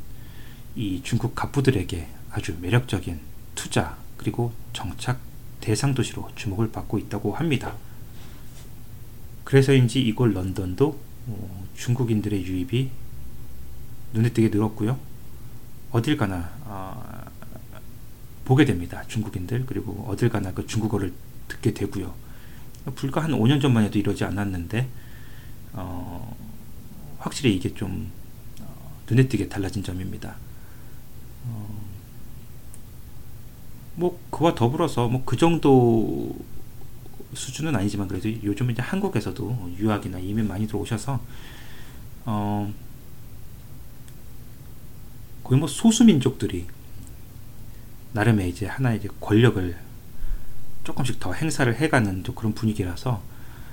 [0.76, 3.19] 이 중국 갑부들에게 아주 매력적인
[3.56, 5.19] 투자 그리고 정착
[5.62, 7.76] 대상 도시로 주목을 받고 있다고 합니다.
[9.43, 12.89] 그래서인지 이곳 런던도 어, 중국인들의 유입이
[14.15, 14.97] 눈에 띄게 늘었고요.
[15.91, 17.25] 어딜 가나 어,
[18.45, 19.04] 보게 됩니다.
[19.08, 21.13] 중국인들 그리고 어딜 가나 그 중국어를
[21.47, 22.13] 듣게 되고요.
[22.95, 24.88] 불과 한 5년 전만 해도 이러지 않았는데
[25.73, 26.36] 어,
[27.19, 28.12] 확실히 이게 좀
[28.62, 30.38] 어, 눈에 띄게 달라진 점입니다.
[31.45, 31.86] 어,
[33.95, 36.36] 뭐 그와 더불어서 뭐 그 정도
[37.36, 41.19] 수준은 아니지만 그래도 요즘 이제 한국에서도 유학이나 이민 많이 들어오셔서
[42.25, 42.73] 어,
[45.46, 46.66] 거의 뭐 소수민족들이
[48.14, 49.78] 나름의 이제 하나의 이제 권력을
[50.84, 53.22] 조금씩 더 행사를 해가는 또 그런 분위기라서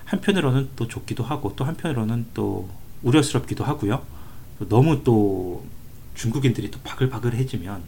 [0.05, 2.69] 한편으로는 또 좋기도 하고 또 한편으로는 또
[3.03, 4.05] 우려스럽기도 하고요.
[4.69, 5.65] 너무 또
[6.15, 7.83] 중국인들이 또 바글바글해지면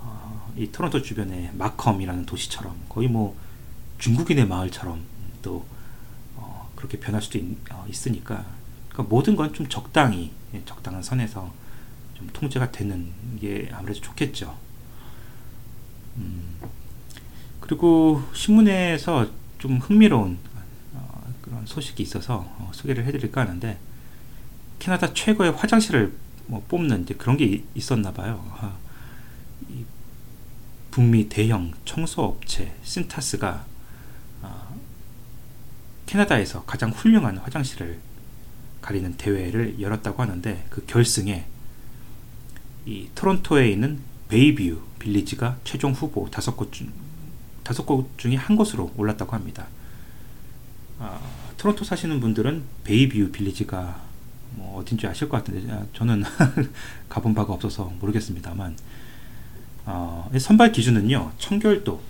[0.00, 3.36] 어, 이 토론토 주변의 마컴이라는 도시처럼 거의 뭐
[3.98, 5.00] 중국인의 마을처럼
[5.42, 5.64] 또
[6.34, 8.44] 어, 그렇게 변할 수도 있, 어, 으니까
[8.88, 11.63] 그러니까 모든 건 좀 적당히 예, 적당한 선에서 좀
[12.32, 14.56] 통제가 되는 게 아무래도 좋겠죠.
[16.16, 16.56] 음,
[17.60, 20.38] 그리고 신문에서 좀 흥미로운
[20.94, 23.78] 어, 그런 소식이 있어서 어, 소개를 해드릴까 하는데
[24.78, 26.12] 캐나다 최고의 화장실을
[26.46, 28.44] 뭐 뽑는 그런 게 있었나 봐요.
[28.58, 28.76] 아,
[30.90, 33.64] 북미 대형 청소업체 신타스가
[34.42, 34.68] 아,
[36.06, 37.98] 캐나다에서 가장 훌륭한 화장실을
[38.80, 41.46] 가리는 대회를 열었다고 하는데 그 결승에
[42.86, 46.92] 이 토론토에 있는 베이뷰 빌리지가 최종 후보 다섯 곳 중,
[47.62, 49.66] 다섯 곳 중에 한 곳으로 올랐다고 합니다.
[50.98, 51.20] 아,
[51.56, 54.02] 토론토 사시는 분들은 베이뷰 빌리지가
[54.56, 56.24] 뭐 어딘지 아실 것 같은데 아, 저는
[57.08, 58.76] 가본 바가 없어서 모르겠습니다만
[59.86, 62.00] 어, 선발 기준은요 청결도,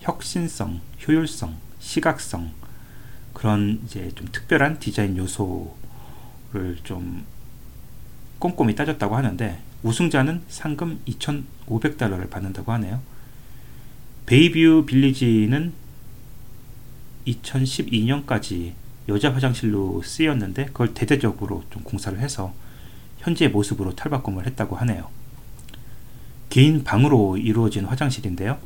[0.00, 2.52] 혁신성, 효율성, 시각성
[3.32, 7.24] 그런 이제 좀 특별한 디자인 요소를 좀
[8.38, 13.00] 꼼꼼히 따졌다고 하는데 우승자는 상금 2,500달러를 받는다고 하네요.
[14.26, 15.72] 베이뷰 빌리지는
[17.26, 18.72] 2012년까지
[19.08, 22.54] 여자 화장실로 쓰였는데 그걸 대대적으로 좀 공사를 해서
[23.18, 25.08] 현재의 모습으로 탈바꿈을 했다고 하네요.
[26.48, 28.58] 개인 방으로 이루어진 화장실인데요.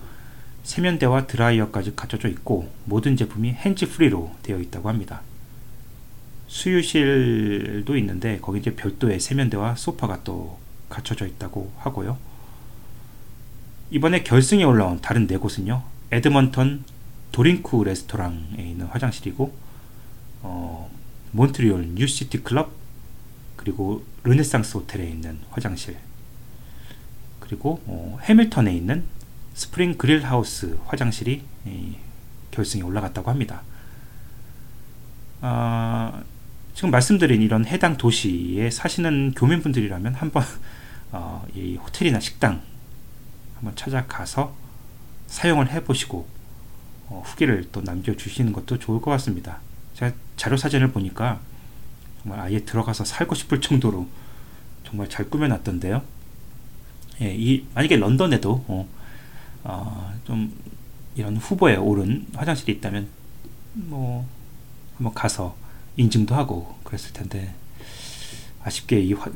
[0.65, 5.23] 세면대와 드라이어까지 갖춰져 있고 모든 제품이 hands free로 되어 있다고 합니다.
[6.47, 10.59] 수유실도 있는데 거기 이제 별도의 세면대와 소파가 또
[10.95, 12.17] 갖춰져 있다고 하고요.
[13.91, 15.83] 이번에 결승에 올라온 다른 네 곳은요.
[16.13, 16.85] 에드먼턴
[17.33, 19.55] 도링쿠 레스토랑에 있는 화장실이고
[20.43, 20.91] 어,
[21.33, 22.73] 몬트리올 뉴시티 클럽
[23.57, 25.97] 그리고 르네상스 호텔에 있는 화장실
[27.41, 29.05] 그리고 어, 해밀턴에 있는
[29.55, 31.97] 스프링 그릴 하우스 화장실이 이,
[32.51, 33.63] 결승에 올라갔다고 합니다.
[35.41, 36.23] 어,
[36.75, 40.45] 지금 말씀드린 이런 해당 도시에 사시는 교민분들이라면 한번
[41.15, 42.61] 어, 이 호텔이나 식당
[43.55, 44.53] 한번 찾아가서
[45.29, 46.27] 사용을 해보시고
[47.07, 49.61] 어, 후기를 또 남겨주시는 것도 좋을 것 같습니다.
[49.95, 51.39] 제가 자료 사진을 보니까
[52.21, 54.09] 정말 아예 들어가서 살고 싶을 정도로
[54.85, 56.03] 정말 잘 꾸며놨던데요.
[57.21, 58.89] 예, 이 만약에 런던에도 어,
[59.63, 60.53] 어, 좀
[61.15, 63.07] 이런 후보에 오른 화장실이 있다면
[63.75, 64.27] 뭐
[64.97, 65.55] 한번 가서
[65.97, 67.55] 인증도 하고 그랬을 텐데
[68.65, 69.31] 아쉽게 이 화,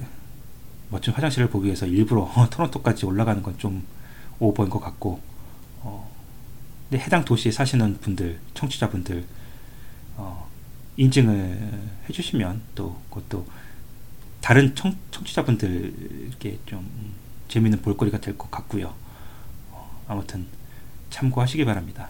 [0.91, 3.85] 멋진 화장실을 보기 위해서 일부러 토론토까지 올라가는 건 좀
[4.41, 5.21] 오버인 것 같고
[5.83, 6.09] 어,
[6.89, 9.25] 근데 해당 도시에 사시는 분들 청취자분들
[10.17, 10.49] 어,
[10.97, 13.45] 인증을 해주시면 또 그것도
[14.41, 16.89] 다른 청, 청취자분들께 좀
[17.49, 18.95] 재미있는 볼거리가 될 것 같고요.
[19.73, 20.47] 어, 아무튼
[21.11, 22.09] 참고하시기 바랍니다.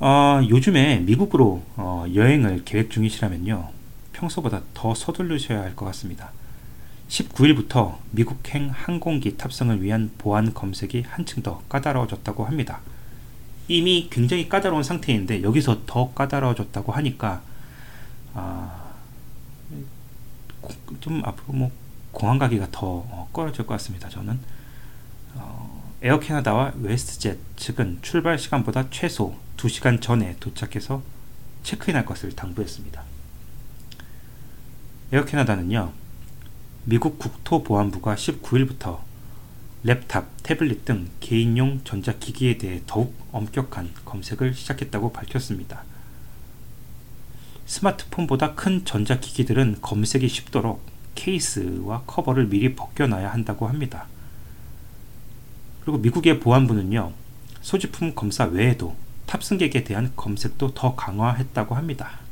[0.00, 3.70] 어, 요즘에 미국으로 어, 여행을 계획 중이시라면요.
[4.24, 6.30] 평소보다 더 서두르셔야 할 것 같습니다.
[7.08, 12.80] 19일부터 미국행 항공기 탑승을 위한 보안 검색이 한층 더 까다로워졌다고 합니다.
[13.68, 17.42] 이미 굉장히 까다로운 상태인데 여기서 더 까다로워졌다고 하니까
[18.34, 18.94] 아,
[21.00, 21.70] 좀 앞으로 뭐
[22.10, 24.08] 공항 가기가 더 어, 꺼려질 것 같습니다.
[24.08, 24.38] 저는
[25.34, 31.02] 어, 에어 캐나다와 웨스트젯 측은 출발 시간보다 최소 2시간 전에 도착해서
[31.62, 33.13] 체크인할 것을 당부했습니다.
[35.14, 35.92] 에어 캐나다는요.
[36.86, 38.98] 미국 국토보안부가 19일부터
[39.84, 45.84] 랩탑, 태블릿 등 개인용 전자기기에 대해 더욱 엄격한 검색을 시작했다고 밝혔습니다.
[47.64, 54.08] 스마트폰보다 큰 전자기기들은 검색이 쉽도록 케이스와 커버를 미리 벗겨놔야 한다고 합니다.
[55.82, 57.12] 그리고 미국의 보안부는요,
[57.62, 58.96] 소지품 검사 외에도
[59.26, 62.23] 탑승객에 대한 검색도 더 강화했다고 합니다.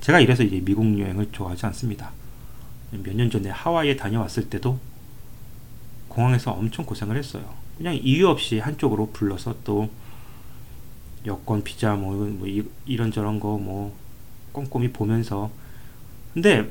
[0.00, 2.12] 제가 이래서 이제 미국 여행을 좋아하지 않습니다.
[2.90, 4.78] 몇 년 전에 하와이에 다녀왔을 때도
[6.08, 7.54] 공항에서 엄청 고생을 했어요.
[7.76, 9.90] 그냥 이유 없이 한쪽으로 불러서 또
[11.26, 12.64] 여권, 비자 뭐, 뭐 이,
[12.96, 13.94] 런저런 거 뭐
[14.52, 15.50] 꼼꼼히 보면서
[16.34, 16.70] 근데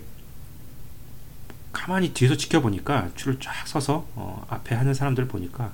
[1.72, 5.72] 가만히 뒤에서 지켜보니까 줄을 쫙 서서 어, 앞에 하는 사람들 보니까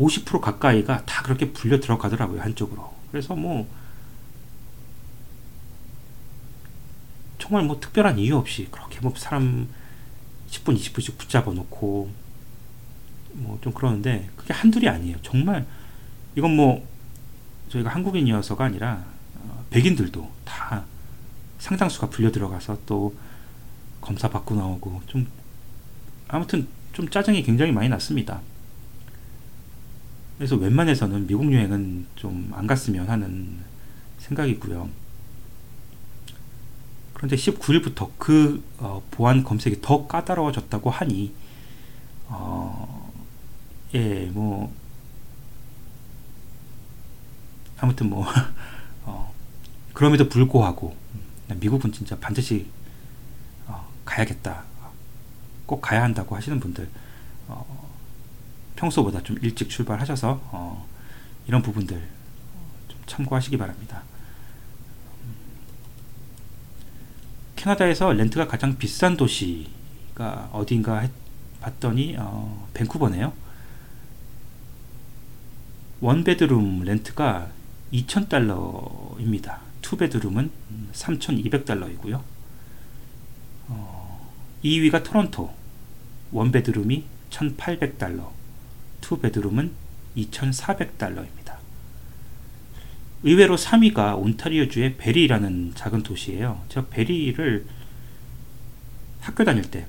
[0.00, 3.68] 50% 가까이가 다 그렇게 불려 들어가더라고요 한쪽으로 그래서 뭐
[7.44, 9.68] 정말 뭐 특별한 이유 없이 그렇게 뭐 사람
[10.48, 12.10] 10분 20분씩 붙잡아 놓고
[13.34, 15.66] 뭐 좀 그러는데 그게 한둘이 아니에요 정말
[16.36, 16.88] 이건 뭐
[17.68, 19.04] 저희가 한국인이어서가 아니라
[19.36, 20.84] 어, 백인들도 다
[21.58, 23.14] 상당수가 불려 들어가서 또
[24.00, 25.26] 검사 받고 나오고 좀
[26.28, 28.40] 아무튼 좀 짜증이 굉장히 많이 났습니다.
[30.38, 33.58] 그래서 웬만해서는 미국 여행은 좀 안 갔으면 하는
[34.18, 35.03] 생각이고요.
[37.14, 41.32] 그런데 19일부터 그 어, 보안 검색이 더 까다로워졌다고 하니
[42.28, 43.12] 어,
[43.94, 44.74] 예, 뭐
[47.78, 48.26] 아무튼 뭐
[49.04, 49.32] 어,
[49.92, 50.94] 그럼에도 불구하고
[51.60, 52.66] 미국은 진짜 반드시
[54.04, 54.64] 가야겠다.
[55.66, 56.88] 꼭 가야 한다고 하시는 분들
[57.48, 57.90] 어,
[58.76, 60.86] 평소보다 좀 일찍 출발하셔서 어,
[61.46, 61.96] 이런 부분들
[62.88, 64.02] 좀 참고하시기 바랍니다.
[67.64, 71.10] 캐나다에서 렌트가 가장 비싼 도시가 어딘가 했,
[71.62, 73.32] 봤더니 어, 밴쿠버네요.
[76.02, 77.48] 원베드룸 렌트가
[77.90, 79.60] 2,000달러입니다.
[79.80, 80.50] 투베드룸은
[80.92, 82.20] 3,200달러이고요.
[83.68, 84.30] 어,
[84.62, 85.54] 2위가 토론토
[86.32, 88.28] 원베드룸이 1,800달러
[89.00, 89.72] 투베드룸은
[90.16, 91.43] 2,400달러입니다.
[93.24, 96.62] 의외로 3위가 온타리오주의 베리라는 작은 도시예요.
[96.68, 97.66] 제가 베리를
[99.20, 99.86] 학교 다닐 때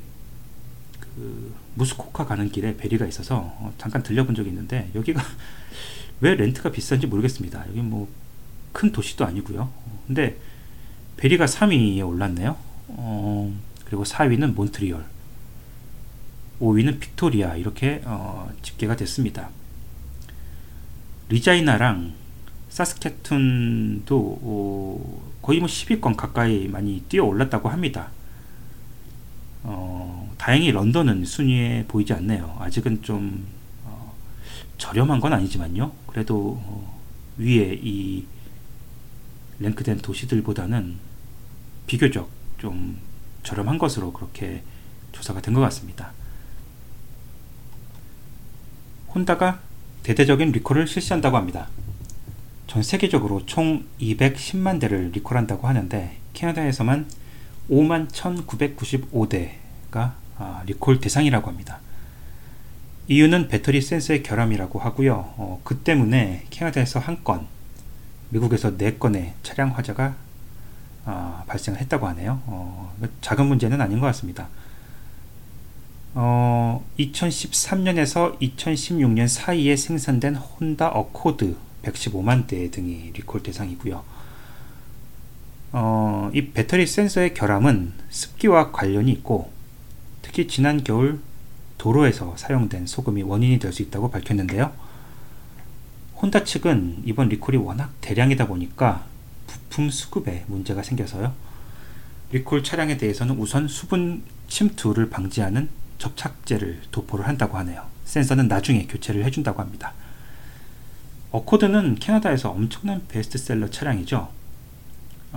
[1.16, 5.22] 그 무스코카 가는 길에 베리가 있어서 어, 잠깐 들려본 적이 있는데 여기가
[6.22, 7.66] 왜 렌트가 비싼지 모르겠습니다.
[7.70, 8.08] 여기 뭐
[8.76, 9.72] 큰 도시도 아니고요.
[10.06, 10.38] 근데
[11.16, 12.58] 베리가 3위에 올랐네요.
[12.90, 15.06] 어, 그리고 4위는 몬트리올,
[16.60, 19.50] 5위는 빅토리아 이렇게 어, 집계가 됐습니다.
[21.30, 22.14] 리자이나랑
[22.76, 28.10] 사스케툰도 어, 거의 뭐 10위권 가까이 많이 뛰어 올랐다고 합니다.
[29.64, 32.58] 어, 다행히 런던은 순위에 보이지 않네요.
[32.60, 33.48] 아직은 좀
[33.86, 34.14] 어,
[34.78, 35.94] 저렴한 건 아니지만요.
[36.08, 37.02] 그래도 어,
[37.38, 38.26] 위에 이
[39.60, 40.98] 랭크된 도시들보다는
[41.88, 42.98] 비교적 좀
[43.44, 44.64] 저렴한 것으로 그렇게
[45.14, 46.12] 조사가 된 것 같습니다.
[49.14, 49.62] 혼다가
[50.04, 51.70] 대대적인 리콜을 실시한다고 합니다.
[52.76, 57.08] 전 세계적으로 총 210만 대를 리콜한다고 하는데 캐나다에서만
[57.70, 61.80] 5만 1995대가 아, 리콜 대상이라고 합니다.
[63.08, 65.14] 이유는 배터리 센서의 결함이라고 하고요.
[65.38, 67.48] 어, 그 때문에 캐나다에서 한 건,
[68.32, 70.14] 미국에서 네 건의 차량 화재가
[71.06, 72.42] 아, 발생을 했다고 하네요.
[72.46, 74.50] 어, 작은 문제는 아닌 것 같습니다.
[76.14, 81.56] 어, 2013년에서 2016년 사이에 생산된 혼다 어코드
[81.86, 84.04] 115만 대 등이 리콜 대상이고요.
[85.74, 89.52] 어, 이 배터리 센서의 결함은 습기와 관련이 있고
[90.22, 91.20] 특히 지난 겨울
[91.78, 94.72] 도로에서 사용된 소금이 원인이 될 수 있다고 밝혔는데요.
[96.22, 99.06] 혼다 측은 이번 리콜이 워낙 대량이다 보니까
[99.48, 101.34] 부품 수급에 문제가 생겨서요.
[102.32, 107.86] 리콜 차량에 대해서는 우선 수분 침투를 방지하는 접착제를 도포를 한다고 하네요.
[108.06, 109.94] 센서는 나중에 교체를 해준다고 합니다.
[111.36, 114.30] 어코드는 캐나다에서 엄청난 베스트셀러 차량이죠.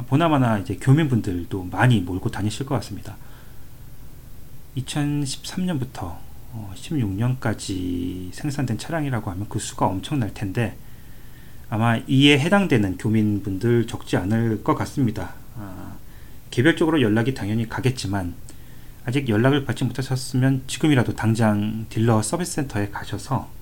[0.07, 3.16] 보나마나 이제 교민분들도 많이 몰고 다니실 것 같습니다.
[4.76, 6.16] 2013년부터
[6.76, 10.76] 16년까지 생산된 차량이라고 하면 그 수가 엄청날 텐데
[11.68, 15.34] 아마 이에 해당되는 교민분들 적지 않을 것 같습니다.
[15.57, 15.96] 아,
[16.51, 18.34] 개별적으로 연락이 당연히 가겠지만
[19.05, 23.58] 아직 연락을 받지 못하셨으면 지금이라도 당장 딜러 서비스 센터에 가셔서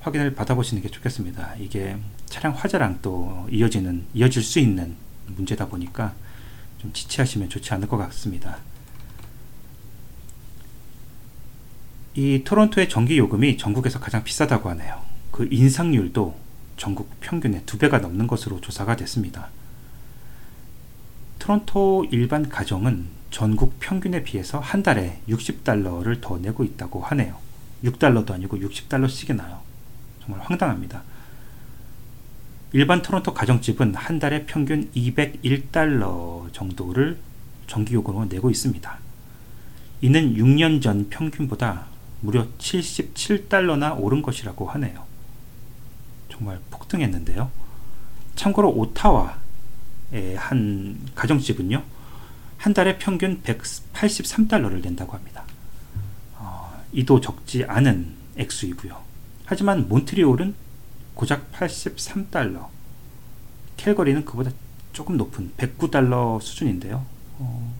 [0.00, 1.56] 확인을 받아보시는 게 좋겠습니다.
[1.58, 1.96] 이게
[2.26, 4.96] 차량 화재랑 또 이어지는 이어질 수 있는
[5.26, 6.14] 문제다 보니까
[6.78, 8.58] 좀 지체하시면 좋지 않을 것 같습니다.
[12.14, 15.00] 이 토론토의 전기 요금이 전국에서 가장 비싸다고 하네요.
[15.30, 16.36] 그 인상률도
[16.76, 19.50] 전국 평균의 두 배가 넘는 것으로 조사가 됐습니다.
[21.38, 27.36] 토론토 일반 가정은 전국 평균에 비해서 한 달에 60달러를 더 내고 있다고 하네요.
[27.84, 29.67] 6달러도 아니고 60달러씩이 나요.
[30.28, 31.02] 정말 황당합니다.
[32.72, 37.18] 일반 토론토 가정집은 한 달에 평균 201달러 정도를
[37.66, 38.98] 전기요금으로 내고 있습니다.
[40.02, 41.86] 이는 6년 전 평균보다
[42.20, 45.06] 무려 77달러나 오른 것이라고 하네요.
[46.30, 47.50] 정말 폭등했는데요.
[48.36, 51.82] 참고로 오타와의 한 가정집은요,
[52.58, 55.44] 한 달에 평균 183달러를 낸다고 합니다.
[56.36, 59.07] 어, 이도 적지 않은 액수이고요.
[59.48, 60.54] 하지만 몬트리올은
[61.14, 62.68] 고작 83달러,
[63.78, 64.50] 캘거리는 그보다
[64.92, 67.06] 조금 높은 109달러 수준인데요.
[67.38, 67.74] 어,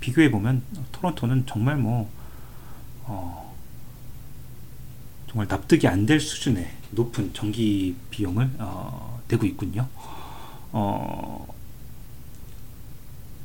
[0.00, 2.10] 비교해 보면 토론토는 정말 뭐
[3.04, 3.54] 어,
[5.28, 9.86] 정말 납득이 안 될 수준의 높은 전기 비용을 어, 대고 있군요.
[10.72, 11.46] 어,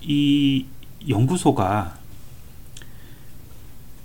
[0.01, 0.65] 이
[1.07, 1.95] 연구소가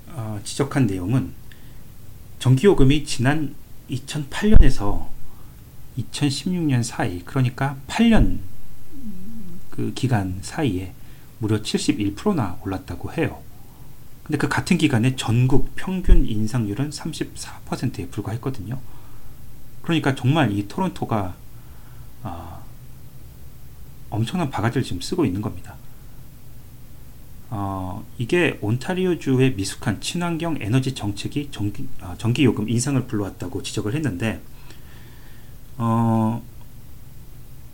[0.09, 1.33] 어, 지적한 내용은
[2.39, 3.55] 전기요금이 지난
[3.91, 5.09] 2008년에서
[5.99, 8.39] 2016년 사이, 그러니까 8년
[9.71, 10.93] 그 기간 사이에
[11.39, 13.43] 무려 71%나 올랐다고 해요.
[14.23, 18.81] 근데 그 같은 기간에 전국 평균 인상률은 34%에 불과했거든요.
[19.83, 21.37] 그러니까 정말 이 토론토가
[22.25, 22.65] 어,
[24.11, 25.77] 엄청난 바가지를 지금 쓰고 있는 겁니다.
[27.59, 34.43] 어, 이게 온타리오주의 미숙한 친환경 에너지 정책이 전기, 어, 전기요금 인상을 불러왔다고 지적을 했는데
[35.79, 36.43] 어,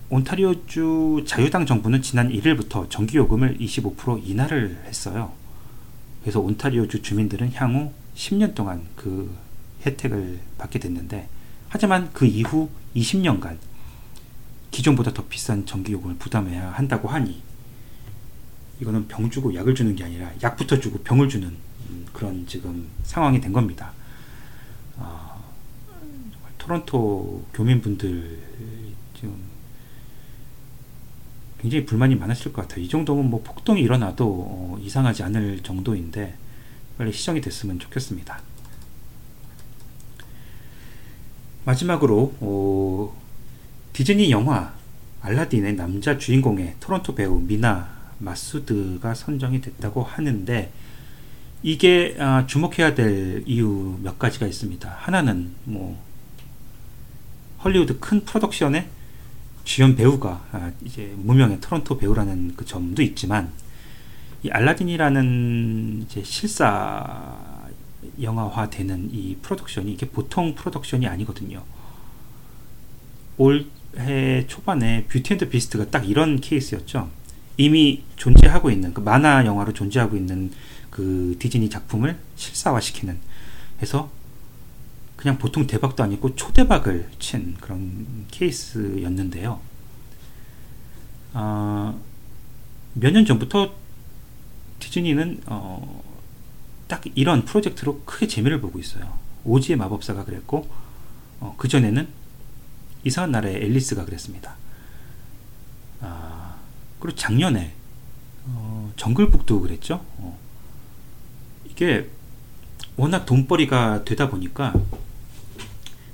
[0.09, 5.33] 온타리오주 자유당 정부는 지난 1일부터 전기요금을 25% 인하를 했어요.
[6.21, 9.35] 그래서 온타리오주 주민들은 향후 10년 동안 그
[9.85, 11.29] 혜택을 받게 됐는데
[11.69, 13.57] 하지만 그 이후 20년간
[14.71, 17.43] 기존보다 더 비싼 전기요금을 부담해야 한다고 하니
[18.83, 23.41] 이거는 병 주고 약을 주는 게 아니라 약부터 주고 병을 주는 음, 그런 지금 상황이
[23.41, 23.93] 된 겁니다.
[24.97, 25.41] 어,
[26.59, 28.41] 토론토 교민분들
[29.15, 29.37] 지금
[31.61, 32.85] 굉장히 불만이 많으실 것 같아요.
[32.85, 36.35] 이 정도면 뭐 폭동이 일어나도 어, 이상하지 않을 정도인데
[36.99, 38.41] 빨리 시정이 됐으면 좋겠습니다.
[41.65, 43.17] 마지막으로 어,
[43.93, 44.75] 디즈니 영화
[45.21, 50.73] 알라딘의 남자 주인공의 토론토 배우 미나 마수드가 선정이 됐다고 하는데
[51.63, 54.97] 이게 아, 주목해야 될 이유 몇 가지가 있습니다.
[54.99, 56.03] 하나는 뭐
[57.63, 58.89] 헐리우드 큰 프로덕션의
[59.65, 63.53] 주연 배우가 아, 이제 무명의 토론토 배우라는 그 점도 있지만
[64.43, 67.39] 이 알라딘이라는 이제 실사
[68.21, 71.63] 영화화되는 이 프로덕션이 이게 보통 프로덕션이 아니거든요.
[73.37, 77.09] 올해 초반에 Beauty and Beast가 딱 이런 케이스였죠.
[77.57, 80.51] 이미 존재하고 있는 그 만화 영화로 존재하고 있는
[80.91, 83.19] 그 디즈니 작품을 실사화시키는
[83.81, 84.11] 해서
[85.17, 89.61] 그냥 보통 대박도 아니고 초대박을 친 그런 케이스였는데요.
[91.35, 92.01] 어,
[92.95, 93.75] 몇년 전부터
[94.81, 96.03] 디즈니는 어,
[96.89, 99.17] 딱 이런 프로젝트로 크게 재미를 보고 있어요.
[99.45, 100.69] 오지의 마법사가 그랬고
[101.41, 102.09] 어, 그 전에는
[103.05, 104.57] 이상한 나라의 앨리스가 그랬습니다.
[106.01, 106.42] 아,
[107.03, 107.73] 그리고 작년에
[108.45, 110.05] 어, 정글북도 그랬죠.
[110.19, 110.39] 어,
[111.69, 112.09] 이게
[112.97, 114.73] 워낙 돈벌이가 되다 보니까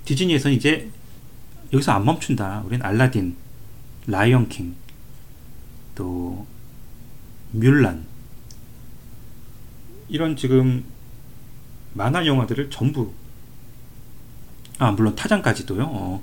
[0.06, 0.88] 디즈니에서는 이제
[1.74, 2.62] 여기서 안 멈춘다.
[2.64, 3.36] 우리는 알라딘,
[4.06, 4.76] 라이언킹,
[5.94, 6.46] 또
[7.50, 8.06] 뮬란
[10.08, 10.86] 이런 지금
[11.92, 13.12] 만화 영화들을 전부
[14.78, 15.84] 아 물론 타장까지도요.
[15.86, 16.22] 어,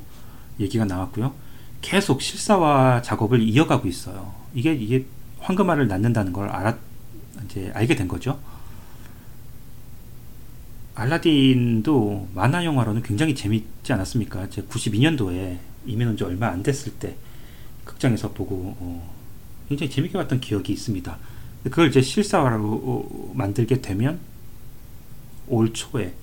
[0.59, 1.35] 얘기가 나왔고요.
[1.81, 4.44] 계속 실사화 작업을 이어가고 있어요.
[4.55, 5.05] 이게 이게
[5.39, 6.77] 황금알을 낳는다는 걸 알아
[7.45, 8.39] 이제 알게 된 거죠.
[10.95, 14.49] 알라딘도 만화 영화로는 굉장히 재밌지 않았습니까?
[14.49, 17.15] 제 92년도에 이민 온 지 얼마 안 됐을 때
[17.83, 19.13] 극장에서 보고 어,
[19.67, 21.17] 굉장히 재밌게 봤던 기억이 있습니다.
[21.65, 24.19] 그걸 이제 실사화로 만들게 되면
[25.47, 26.13] 올 초에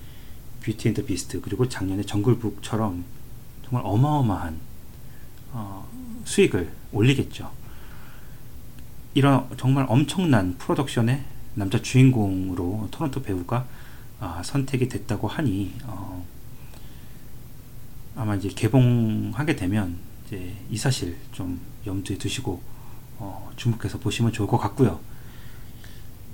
[0.63, 3.03] Beauty and Beast 그리고 작년에 정글북처럼
[3.63, 4.57] 정말 어마어마한
[5.51, 5.87] 어,
[6.25, 7.51] 수익을 올리겠죠.
[9.13, 11.23] 이런 정말 엄청난 프로덕션의
[11.55, 13.67] 남자 주인공으로 토론토 배우가
[14.19, 16.25] 아, 선택이 됐다고 하니 어,
[18.15, 22.61] 아마 이제 개봉하게 되면 이제 이 사실 좀 염두에 두시고
[23.19, 24.99] 어, 주목해서 보시면 좋을 것 같고요.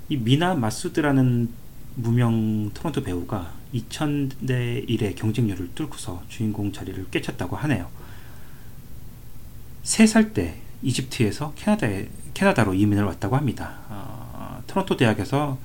[0.08, 1.48] 이 미나 마수드라는
[1.96, 7.88] 무명 토론토 배우가 2000대 1의 경쟁률을 뚫고서 주인공 자리를 꿰찼다고 하네요.
[9.84, 13.78] 3살 때 이집트에서 캐나다에, 캐나다로 이민을 왔다고 합니다.
[13.88, 15.58] 어, 토론토 대학에서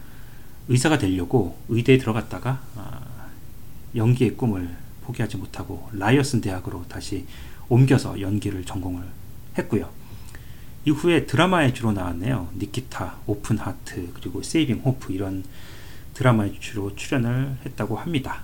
[0.67, 3.01] 의사가 되려고 의대에 들어갔다가 어,
[3.95, 7.25] 연기의 꿈을 포기하지 못하고 라이어슨 대학으로 다시
[7.69, 9.03] 옮겨서 연기를 전공을
[9.57, 9.89] 했고요.
[10.85, 12.49] 이후에 드라마에 주로 나왔네요.
[12.57, 15.43] 니키타, Open Heart, 그리고 Saving Hope 이런
[16.13, 18.43] 드라마에 주로 출연을 했다고 합니다.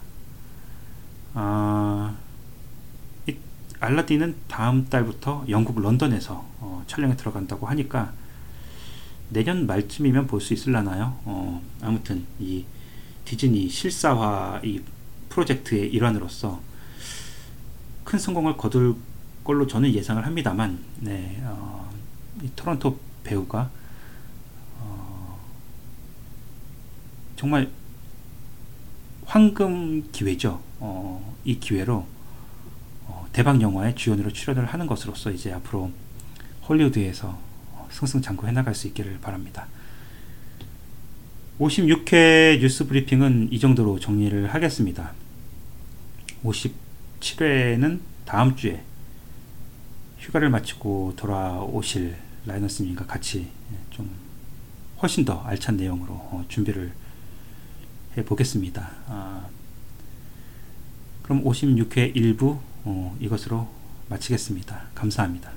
[1.34, 2.16] 아,
[3.82, 8.14] 알라딘은 다음 달부터 영국 런던에서 어, 촬영에 들어간다고 하니까
[9.30, 11.18] 내년 말쯤이면 볼 수 있을라나요?
[11.26, 12.64] 어, 아무튼 이
[13.26, 14.82] 디즈니 실사화 이
[15.30, 16.62] 프로젝트의 일환으로서
[18.04, 18.96] 큰 성공을 거둘
[19.44, 21.90] 걸로 저는 예상을 합니다만, 네, 어,
[22.44, 23.72] 이 토론토 배우가
[24.80, 25.40] 어,
[27.36, 27.70] 정말
[29.26, 30.62] 황금 기회죠.
[30.80, 32.08] 어, 이 기회로 어,
[33.34, 35.92] 대박 영화의 주연으로 출연을 하는 것으로서 이제 앞으로
[36.68, 37.38] 헐리우드에서
[37.90, 39.68] 승승장구 해나갈 수 있기를 바랍니다.
[41.60, 45.14] 56회 뉴스 브리핑은 이 정도로 정리를 하겠습니다.
[46.44, 48.84] 57회는 다음 주에
[50.20, 52.16] 휴가를 마치고 돌아오실
[52.46, 53.48] 라이너스님과 같이
[53.92, 54.10] 좀
[55.02, 56.92] 훨씬 더 알찬 내용으로 어, 준비를
[58.18, 58.92] 해 보겠습니다.
[59.08, 59.48] 아,
[61.22, 63.68] 그럼 56회 1부 어, 이것으로
[64.10, 64.84] 마치겠습니다.
[64.96, 65.52] 감사합니다.